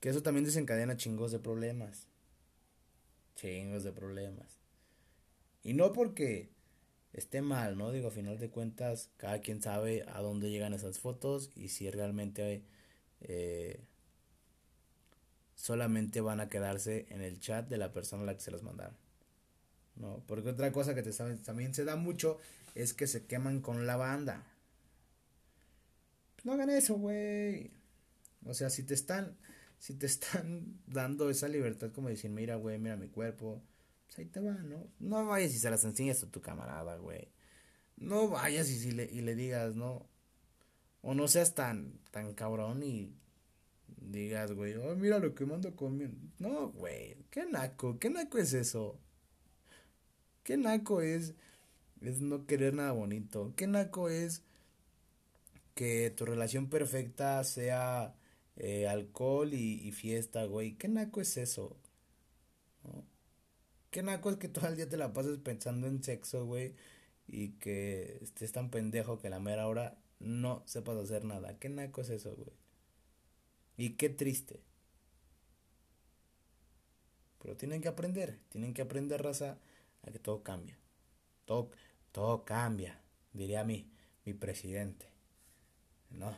Que 0.00 0.10
eso 0.10 0.22
también 0.22 0.44
desencadena 0.44 0.96
chingos 0.96 1.32
de 1.32 1.38
problemas. 1.38 2.07
Chingos 3.38 3.84
de 3.84 3.92
problemas. 3.92 4.58
Y 5.62 5.72
no 5.74 5.92
porque 5.92 6.50
esté 7.12 7.40
mal, 7.40 7.78
¿no? 7.78 7.92
Digo, 7.92 8.08
a 8.08 8.10
final 8.10 8.36
de 8.38 8.50
cuentas, 8.50 9.10
cada 9.16 9.40
quien 9.40 9.62
sabe 9.62 10.04
a 10.08 10.20
dónde 10.20 10.50
llegan 10.50 10.74
esas 10.74 10.98
fotos 10.98 11.52
y 11.54 11.68
si 11.68 11.88
realmente 11.88 12.64
eh, 13.20 13.84
solamente 15.54 16.20
van 16.20 16.40
a 16.40 16.48
quedarse 16.48 17.06
en 17.10 17.20
el 17.20 17.38
chat 17.38 17.68
de 17.68 17.76
la 17.76 17.92
persona 17.92 18.24
a 18.24 18.26
la 18.26 18.34
que 18.34 18.40
se 18.40 18.50
las 18.50 18.64
mandaron. 18.64 18.96
No, 19.94 20.20
porque 20.26 20.50
otra 20.50 20.72
cosa 20.72 20.96
que 20.96 21.02
te 21.04 21.12
también 21.12 21.74
se 21.74 21.84
da 21.84 21.94
mucho 21.94 22.38
es 22.74 22.92
que 22.92 23.06
se 23.06 23.26
queman 23.26 23.60
con 23.60 23.86
la 23.86 23.96
banda. 23.96 24.44
No 26.42 26.54
hagan 26.54 26.70
eso, 26.70 26.96
güey. 26.96 27.70
O 28.44 28.54
sea, 28.54 28.68
si 28.68 28.82
te 28.82 28.94
están 28.94 29.36
si 29.78 29.94
te 29.94 30.06
están 30.06 30.80
dando 30.86 31.30
esa 31.30 31.48
libertad 31.48 31.90
como 31.92 32.08
decir, 32.08 32.30
mira, 32.30 32.56
güey, 32.56 32.78
mira 32.78 32.96
mi 32.96 33.08
cuerpo, 33.08 33.62
pues 34.06 34.18
ahí 34.18 34.26
te 34.26 34.40
va, 34.40 34.52
¿no? 34.52 34.86
No 34.98 35.26
vayas 35.26 35.54
y 35.54 35.58
se 35.58 35.70
las 35.70 35.84
enseñas 35.84 36.22
a 36.22 36.30
tu 36.30 36.40
camarada, 36.40 36.96
güey. 36.96 37.28
No 37.96 38.28
vayas 38.28 38.70
y, 38.70 38.78
si 38.78 38.92
le, 38.92 39.04
y 39.04 39.20
le 39.22 39.34
digas, 39.34 39.74
¿no? 39.74 40.06
O 41.02 41.14
no 41.14 41.28
seas 41.28 41.54
tan, 41.54 41.98
tan 42.10 42.34
cabrón 42.34 42.82
y 42.82 43.12
digas, 44.00 44.52
güey, 44.52 44.74
oh, 44.76 44.96
mira 44.96 45.18
lo 45.18 45.34
que 45.34 45.46
mando 45.46 45.74
conmigo. 45.74 46.12
No, 46.38 46.70
güey, 46.70 47.16
qué 47.30 47.46
naco, 47.46 47.98
qué 47.98 48.10
naco 48.10 48.38
es 48.38 48.52
eso. 48.52 48.98
Qué 50.42 50.56
naco 50.56 51.02
es, 51.02 51.34
es 52.00 52.20
no 52.20 52.46
querer 52.46 52.74
nada 52.74 52.92
bonito. 52.92 53.52
Qué 53.56 53.66
naco 53.66 54.08
es 54.08 54.42
que 55.74 56.10
tu 56.10 56.24
relación 56.24 56.68
perfecta 56.68 57.44
sea 57.44 58.14
eh, 58.58 58.88
alcohol 58.88 59.54
y, 59.54 59.90
fiesta, 59.92 60.44
güey. 60.44 60.76
¿Qué 60.76 60.88
naco 60.88 61.20
es 61.20 61.36
eso? 61.36 61.76
¿Qué 63.90 64.02
naco 64.02 64.30
es 64.30 64.36
que 64.36 64.48
todo 64.48 64.66
el 64.68 64.76
día 64.76 64.88
te 64.88 64.96
la 64.96 65.12
pases 65.12 65.38
pensando 65.38 65.86
en 65.86 66.02
sexo, 66.02 66.44
güey? 66.44 66.74
Y 67.26 67.50
que 67.52 68.18
estés 68.22 68.52
tan 68.52 68.70
pendejo 68.70 69.18
que 69.20 69.30
la 69.30 69.38
mera 69.40 69.68
hora 69.68 69.98
no 70.18 70.62
sepas 70.66 70.96
hacer 70.98 71.24
nada. 71.24 71.58
¿Qué 71.58 71.68
naco 71.68 72.00
es 72.00 72.10
eso, 72.10 72.34
güey? 72.34 72.50
Y 73.76 73.90
qué 73.90 74.08
triste. 74.08 74.60
Pero 77.40 77.56
tienen 77.56 77.80
que 77.80 77.88
aprender, 77.88 78.40
tienen 78.48 78.74
que 78.74 78.82
aprender, 78.82 79.22
raza, 79.22 79.58
a 80.02 80.10
que 80.10 80.18
todo 80.18 80.42
cambia. 80.42 80.76
Todo, 81.44 81.70
todo 82.12 82.44
cambia, 82.44 83.00
diría 83.32 83.62
mi, 83.64 83.88
mi 84.24 84.34
presidente. 84.34 85.06
¿No? 86.10 86.36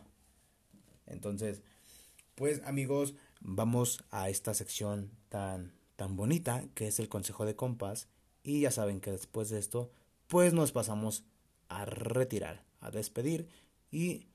Entonces, 1.07 1.63
pues 2.41 2.63
amigos, 2.65 3.15
vamos 3.41 4.03
a 4.11 4.31
esta 4.31 4.55
sección 4.55 5.11
tan, 5.29 5.75
tan 5.97 6.17
bonita 6.17 6.65
que 6.75 6.87
es 6.87 6.99
el 6.99 7.11
consejo 7.11 7.45
de 7.45 7.55
compas. 7.55 8.09
Y 8.43 8.63
ya 8.63 8.71
saben 8.71 9.03
que 9.03 9.11
después 9.11 9.51
de 9.51 9.59
esto, 9.59 9.91
pues 10.27 10.55
nos 10.55 10.73
pasamos 10.73 11.23
a 11.69 11.85
retirar, 11.85 12.65
a 12.81 12.91
despedir. 12.91 13.47
Y 13.91 14.27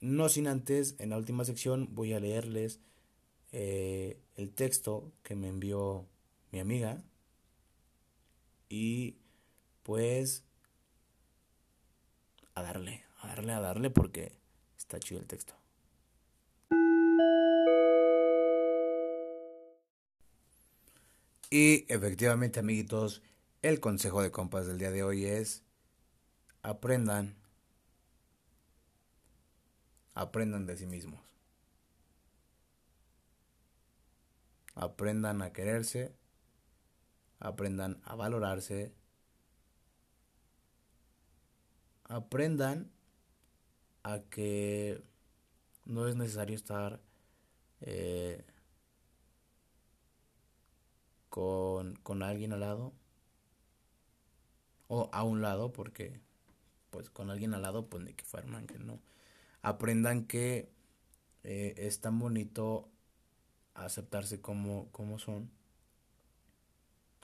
no 0.00 0.28
sin 0.28 0.48
antes, 0.48 0.96
en 0.98 1.10
la 1.10 1.18
última 1.18 1.44
sección 1.44 1.88
voy 1.92 2.14
a 2.14 2.18
leerles 2.18 2.80
eh, 3.52 4.20
el 4.34 4.52
texto 4.52 5.12
que 5.22 5.36
me 5.36 5.46
envió 5.46 6.04
mi 6.50 6.58
amiga. 6.58 7.04
Y 8.68 9.18
pues 9.84 10.42
a 12.56 12.62
darle, 12.64 13.04
a 13.20 13.28
darle, 13.28 13.52
a 13.52 13.60
darle 13.60 13.90
porque 13.90 14.32
está 14.76 14.98
chido 14.98 15.20
el 15.20 15.28
texto. 15.28 15.54
Y 21.50 21.86
efectivamente, 21.92 22.60
amiguitos, 22.60 23.22
el 23.62 23.80
consejo 23.80 24.22
de 24.22 24.30
compas 24.32 24.66
del 24.66 24.78
día 24.78 24.90
de 24.90 25.02
hoy 25.04 25.26
es 25.26 25.62
aprendan, 26.62 27.36
aprendan 30.14 30.66
de 30.66 30.76
sí 30.76 30.86
mismos. 30.86 31.20
Aprendan 34.74 35.40
a 35.40 35.52
quererse, 35.52 36.14
aprendan 37.38 38.00
a 38.04 38.14
valorarse, 38.16 38.92
aprendan 42.04 42.90
a 44.02 44.20
que 44.30 45.02
no 45.84 46.08
es 46.08 46.16
necesario 46.16 46.56
estar 46.56 47.00
eh, 47.80 48.44
con, 51.36 52.22
alguien 52.22 52.54
al 52.54 52.60
lado. 52.60 52.94
O 54.88 55.10
a 55.12 55.22
un 55.22 55.42
lado 55.42 55.72
porque 55.72 56.20
pues 56.90 57.10
con 57.10 57.28
alguien 57.28 57.52
al 57.52 57.62
lado 57.62 57.90
pues 57.90 58.02
ni 58.04 58.14
que 58.14 58.24
fueran 58.24 58.66
que 58.66 58.78
no. 58.78 59.00
Aprendan 59.60 60.24
que 60.24 60.70
eh, 61.44 61.74
es 61.76 62.00
tan 62.00 62.18
bonito 62.18 62.88
aceptarse 63.74 64.40
como, 64.40 64.90
como 64.92 65.18
son. 65.18 65.50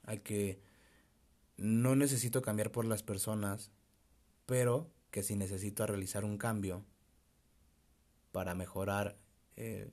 Hay 0.04 0.18
que 0.18 0.60
no 1.56 1.96
necesito 1.96 2.42
cambiar 2.42 2.70
por 2.70 2.84
las 2.84 3.02
personas 3.02 3.70
pero 4.44 4.90
que 5.10 5.22
si 5.22 5.36
necesito 5.36 5.86
realizar 5.86 6.24
un 6.24 6.36
cambio 6.36 6.84
para 8.32 8.54
mejorar 8.54 9.16
eh, 9.56 9.90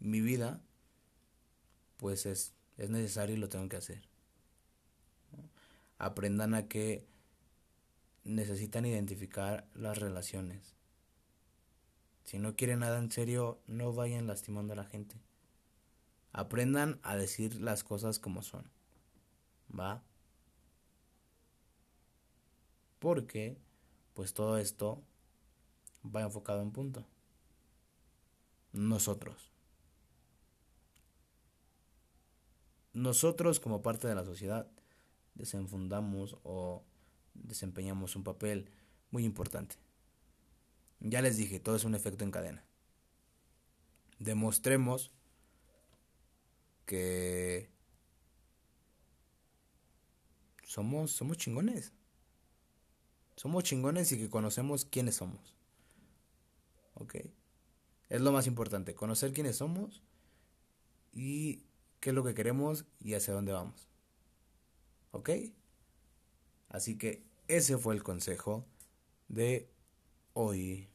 mi 0.00 0.20
vida 0.20 0.62
pues 1.98 2.24
es 2.24 2.57
es 2.78 2.90
necesario 2.90 3.36
y 3.36 3.38
lo 3.38 3.48
tengo 3.48 3.68
que 3.68 3.76
hacer. 3.76 4.08
Aprendan 5.98 6.54
a 6.54 6.68
que 6.68 7.06
necesitan 8.24 8.86
identificar 8.86 9.68
las 9.74 9.98
relaciones. 9.98 10.76
Si 12.24 12.38
no 12.38 12.54
quieren 12.54 12.80
nada 12.80 12.98
en 12.98 13.10
serio, 13.10 13.60
no 13.66 13.92
vayan 13.92 14.26
lastimando 14.26 14.74
a 14.74 14.76
la 14.76 14.84
gente. 14.84 15.16
Aprendan 16.32 17.00
a 17.02 17.16
decir 17.16 17.60
las 17.60 17.82
cosas 17.82 18.18
como 18.18 18.42
son. 18.42 18.70
¿Va? 19.76 20.04
Porque, 22.98 23.58
pues 24.14 24.34
todo 24.34 24.58
esto 24.58 25.02
va 26.04 26.22
enfocado 26.22 26.62
en 26.62 26.70
punto. 26.70 27.06
Nosotros. 28.72 29.47
Nosotros 32.92 33.60
como 33.60 33.82
parte 33.82 34.08
de 34.08 34.14
la 34.14 34.24
sociedad 34.24 34.70
desenfundamos 35.34 36.36
o 36.42 36.84
desempeñamos 37.34 38.16
un 38.16 38.24
papel 38.24 38.70
muy 39.10 39.24
importante. 39.24 39.76
Ya 41.00 41.22
les 41.22 41.36
dije, 41.36 41.60
todo 41.60 41.76
es 41.76 41.84
un 41.84 41.94
efecto 41.94 42.24
en 42.24 42.30
cadena. 42.30 42.64
Demostremos 44.18 45.12
que 46.86 47.70
somos, 50.64 51.12
somos 51.12 51.36
chingones. 51.36 51.92
somos 53.36 53.62
chingones 53.62 54.10
y 54.10 54.18
que 54.18 54.28
conocemos 54.28 54.84
quiénes 54.84 55.16
somos. 55.16 55.54
¿Ok? 56.94 57.14
Es 58.08 58.20
lo 58.20 58.32
más 58.32 58.46
importante, 58.48 58.94
conocer 58.94 59.32
quiénes 59.32 59.56
somos 59.56 60.02
y 61.12 61.67
qué 62.00 62.10
es 62.10 62.14
lo 62.14 62.24
que 62.24 62.34
queremos 62.34 62.84
y 63.00 63.14
hacia 63.14 63.34
dónde 63.34 63.52
vamos. 63.52 63.88
¿Ok? 65.10 65.30
Así 66.68 66.98
que 66.98 67.24
ese 67.48 67.78
fue 67.78 67.94
el 67.94 68.02
consejo 68.02 68.66
de 69.28 69.70
hoy. 70.34 70.88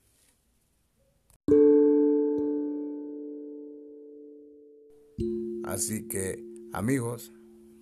Así 5.64 6.08
que, 6.08 6.43
amigos, 6.72 7.32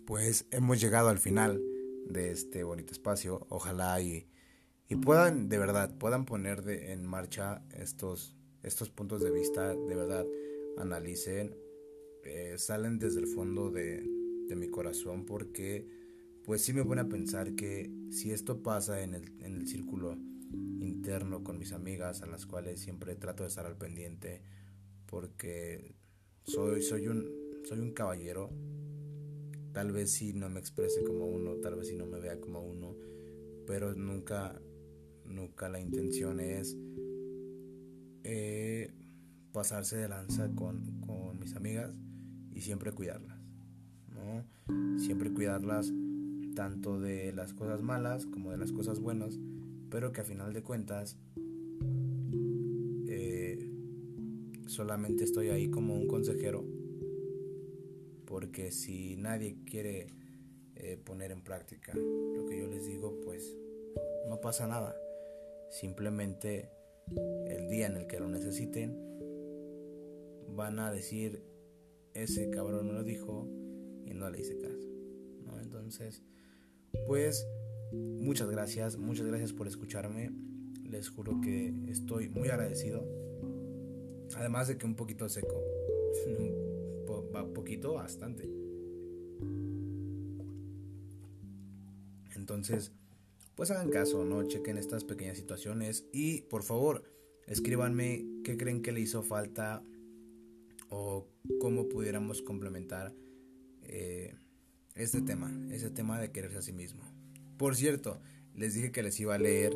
pues 0.05 0.45
hemos 0.51 0.79
llegado 0.79 1.09
al 1.09 1.19
final 1.19 1.61
de 2.05 2.31
este 2.31 2.63
bonito 2.63 2.93
espacio. 2.93 3.45
Ojalá 3.49 3.99
y, 4.01 4.29
y 4.87 4.95
puedan, 4.95 5.49
de 5.49 5.57
verdad, 5.57 5.97
puedan 5.97 6.25
poner 6.25 6.63
de, 6.63 6.93
en 6.93 7.05
marcha 7.05 7.63
estos, 7.73 8.37
estos 8.63 8.89
puntos 8.89 9.21
de 9.21 9.31
vista, 9.31 9.75
de 9.75 9.95
verdad, 9.95 10.25
analicen, 10.77 11.55
eh, 12.23 12.55
salen 12.57 12.99
desde 12.99 13.19
el 13.19 13.27
fondo 13.27 13.71
de, 13.71 14.03
de 14.47 14.55
mi 14.55 14.69
corazón 14.69 15.25
porque 15.25 15.87
pues 16.43 16.61
sí 16.61 16.73
me 16.73 16.83
pone 16.83 17.01
a 17.01 17.07
pensar 17.07 17.55
que 17.55 17.91
si 18.09 18.31
esto 18.31 18.61
pasa 18.61 19.01
en 19.03 19.13
el, 19.13 19.41
en 19.41 19.55
el 19.55 19.67
círculo 19.67 20.17
interno 20.79 21.43
con 21.43 21.57
mis 21.57 21.71
amigas 21.71 22.21
a 22.21 22.25
las 22.25 22.45
cuales 22.45 22.79
siempre 22.79 23.15
trato 23.15 23.43
de 23.43 23.49
estar 23.49 23.65
al 23.65 23.77
pendiente 23.77 24.41
porque 25.05 25.95
soy, 26.43 26.81
soy, 26.81 27.07
un, 27.07 27.29
soy 27.63 27.79
un 27.79 27.93
caballero 27.93 28.49
tal 29.71 29.91
vez 29.91 30.11
sí 30.11 30.33
no 30.33 30.49
me 30.49 30.59
exprese 30.59 31.03
como 31.03 31.27
uno 31.27 31.55
tal 31.55 31.75
vez 31.75 31.87
sí 31.87 31.95
no 31.95 32.05
me 32.05 32.19
vea 32.19 32.39
como 32.39 32.61
uno 32.61 32.95
pero 33.65 33.93
nunca 33.93 34.59
nunca 35.25 35.69
la 35.69 35.79
intención 35.79 36.39
es 36.39 36.75
eh, 38.23 38.93
pasarse 39.53 39.97
de 39.97 40.09
lanza 40.09 40.49
con, 40.55 40.99
con 41.01 41.39
mis 41.39 41.55
amigas 41.55 41.95
siempre 42.61 42.91
cuidarlas 42.91 43.37
¿no? 44.13 44.99
siempre 44.99 45.31
cuidarlas 45.31 45.91
tanto 46.55 46.99
de 46.99 47.33
las 47.33 47.53
cosas 47.53 47.81
malas 47.81 48.25
como 48.25 48.51
de 48.51 48.57
las 48.57 48.71
cosas 48.71 48.99
buenas, 48.99 49.39
pero 49.89 50.11
que 50.11 50.21
a 50.21 50.23
final 50.23 50.53
de 50.53 50.63
cuentas 50.63 51.17
eh, 53.07 53.69
solamente 54.67 55.23
estoy 55.23 55.49
ahí 55.49 55.69
como 55.69 55.95
un 55.95 56.07
consejero, 56.07 56.65
porque 58.25 58.71
si 58.71 59.15
nadie 59.15 59.57
quiere 59.65 60.07
eh, 60.75 60.97
poner 61.03 61.31
en 61.31 61.41
práctica 61.41 61.93
lo 61.93 62.45
que 62.45 62.59
yo 62.59 62.67
les 62.67 62.85
digo, 62.85 63.19
pues 63.23 63.57
no 64.27 64.39
pasa 64.41 64.67
nada. 64.67 64.95
Simplemente 65.69 66.69
el 67.47 67.69
día 67.69 67.87
en 67.87 67.97
el 67.97 68.07
que 68.07 68.19
lo 68.19 68.27
necesiten, 68.27 68.97
van 70.49 70.79
a 70.79 70.91
decir, 70.91 71.43
ese 72.13 72.49
cabrón 72.49 72.87
me 72.87 72.93
lo 72.93 73.03
dijo 73.03 73.47
y 74.05 74.13
no 74.13 74.29
le 74.29 74.41
hice 74.41 74.57
caso. 74.57 74.91
Entonces, 75.61 76.23
pues 77.07 77.47
muchas 77.93 78.49
gracias, 78.49 78.97
muchas 78.97 79.25
gracias 79.25 79.53
por 79.53 79.67
escucharme. 79.67 80.31
Les 80.83 81.09
juro 81.09 81.39
que 81.41 81.73
estoy 81.87 82.29
muy 82.29 82.49
agradecido. 82.49 83.05
Además 84.35 84.67
de 84.67 84.77
que 84.77 84.85
un 84.85 84.95
poquito 84.95 85.27
seco. 85.29 85.61
poquito, 87.53 87.93
bastante. 87.93 88.49
Entonces, 92.35 92.91
pues 93.55 93.71
hagan 93.71 93.89
caso, 93.89 94.25
¿no? 94.25 94.43
Chequen 94.43 94.77
estas 94.77 95.03
pequeñas 95.03 95.37
situaciones 95.37 96.07
y 96.11 96.41
por 96.43 96.63
favor, 96.63 97.03
escríbanme 97.47 98.25
qué 98.43 98.57
creen 98.57 98.81
que 98.81 98.91
le 98.91 99.01
hizo 99.01 99.23
falta 99.23 99.83
o 100.91 101.25
cómo 101.59 101.87
pudiéramos 101.87 102.41
complementar 102.41 103.15
eh, 103.81 104.35
este 104.93 105.21
tema, 105.21 105.51
ese 105.71 105.89
tema 105.89 106.19
de 106.19 106.31
quererse 106.31 106.57
a 106.57 106.61
sí 106.61 106.73
mismo. 106.73 107.01
Por 107.57 107.75
cierto, 107.75 108.19
les 108.53 108.73
dije 108.73 108.91
que 108.91 109.01
les 109.01 109.19
iba 109.19 109.35
a 109.35 109.39
leer 109.39 109.73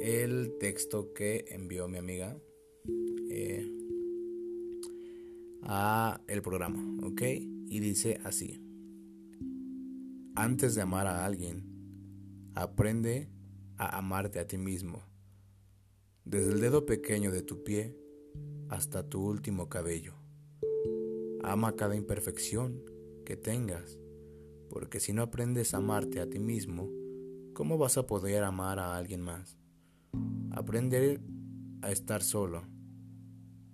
el 0.00 0.56
texto 0.58 1.12
que 1.12 1.44
envió 1.48 1.88
mi 1.88 1.98
amiga 1.98 2.36
eh, 3.30 3.70
a 5.62 6.20
el 6.26 6.42
programa, 6.42 7.06
¿ok? 7.06 7.22
Y 7.68 7.80
dice 7.80 8.18
así: 8.24 8.62
Antes 10.34 10.74
de 10.74 10.80
amar 10.80 11.06
a 11.06 11.26
alguien, 11.26 11.64
aprende 12.54 13.28
a 13.76 13.98
amarte 13.98 14.38
a 14.38 14.46
ti 14.46 14.56
mismo, 14.56 15.02
desde 16.24 16.52
el 16.52 16.60
dedo 16.60 16.86
pequeño 16.86 17.30
de 17.30 17.42
tu 17.42 17.62
pie 17.62 17.94
hasta 18.70 19.06
tu 19.06 19.20
último 19.20 19.68
cabello. 19.68 20.25
Ama 21.46 21.74
cada 21.76 21.96
imperfección 21.96 22.82
que 23.24 23.36
tengas 23.36 23.98
porque 24.68 25.00
si 25.00 25.12
no 25.12 25.22
aprendes 25.22 25.74
a 25.74 25.78
amarte 25.78 26.20
a 26.20 26.28
ti 26.28 26.38
mismo, 26.38 26.90
¿cómo 27.54 27.78
vas 27.78 27.96
a 27.98 28.06
poder 28.06 28.42
amar 28.44 28.78
a 28.78 28.96
alguien 28.96 29.22
más? 29.22 29.56
Aprender 30.50 31.20
a 31.82 31.90
estar 31.90 32.22
solo. 32.22 32.64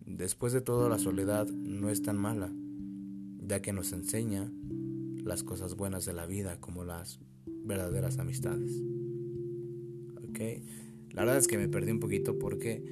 Después 0.04 0.52
de 0.52 0.60
todo, 0.60 0.88
la 0.88 0.98
soledad 0.98 1.48
no 1.48 1.90
es 1.90 2.02
tan 2.02 2.16
mala, 2.16 2.52
ya 3.40 3.62
que 3.62 3.72
nos 3.72 3.92
enseña 3.92 4.52
las 5.24 5.42
cosas 5.42 5.74
buenas 5.74 6.04
de 6.04 6.12
la 6.12 6.26
vida 6.26 6.60
como 6.60 6.84
las 6.84 7.20
verdaderas 7.46 8.18
amistades. 8.18 8.80
¿Ok? 10.28 10.40
La 11.10 11.22
verdad 11.22 11.38
es 11.38 11.48
que 11.48 11.58
me 11.58 11.68
perdí 11.68 11.92
un 11.92 12.00
poquito 12.00 12.38
porque, 12.38 12.84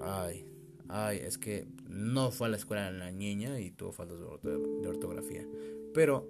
ay, 0.00 0.46
ay, 0.92 1.18
es 1.24 1.38
que 1.38 1.66
no 1.88 2.30
fue 2.30 2.46
a 2.46 2.50
la 2.50 2.56
escuela 2.58 2.90
la 2.92 3.10
niña 3.10 3.58
y 3.58 3.70
tuvo 3.70 3.92
faltas 3.92 4.20
de 4.20 4.88
ortografía. 4.88 5.46
Pero 5.94 6.28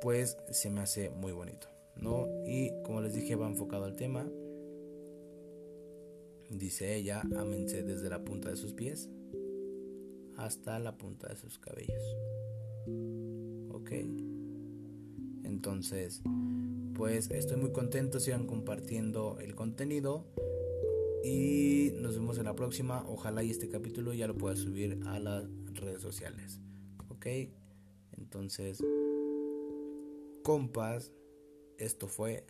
pues 0.00 0.38
se 0.50 0.70
me 0.70 0.80
hace 0.80 1.10
muy 1.10 1.32
bonito, 1.32 1.68
¿no? 1.96 2.28
Y 2.46 2.70
como 2.82 3.00
les 3.02 3.14
dije, 3.14 3.36
va 3.36 3.46
enfocado 3.46 3.84
al 3.84 3.96
tema. 3.96 4.26
Dice 6.50 6.94
ella, 6.94 7.22
ámense 7.36 7.82
desde 7.82 8.08
la 8.08 8.24
punta 8.24 8.48
de 8.50 8.56
sus 8.56 8.72
pies 8.72 9.10
hasta 10.36 10.78
la 10.78 10.96
punta 10.96 11.28
de 11.28 11.36
sus 11.36 11.58
cabellos. 11.58 12.16
Ok. 13.70 13.90
Entonces, 15.44 16.22
pues 16.94 17.30
estoy 17.30 17.56
muy 17.56 17.72
contento, 17.72 18.20
sigan 18.20 18.46
compartiendo 18.46 19.38
el 19.40 19.54
contenido 19.54 20.24
y 21.26 21.92
nos 22.00 22.14
vemos 22.14 22.38
en 22.38 22.44
la 22.44 22.54
próxima. 22.54 23.04
Ojalá 23.08 23.42
y 23.42 23.50
este 23.50 23.68
capítulo 23.68 24.14
ya 24.14 24.28
lo 24.28 24.36
pueda 24.36 24.54
subir 24.54 25.00
a 25.06 25.18
las 25.18 25.44
redes 25.74 26.00
sociales. 26.00 26.60
Ok. 27.08 27.26
Entonces 28.12 28.82
compas, 30.42 31.12
esto 31.78 32.06
fue 32.06 32.46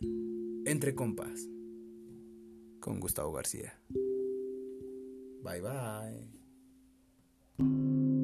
Entre 0.65 0.93
Compas 0.93 1.49
con 2.79 2.99
Gustavo 2.99 3.33
García. 3.33 3.73
Bye 5.43 5.61
bye. 7.57 8.16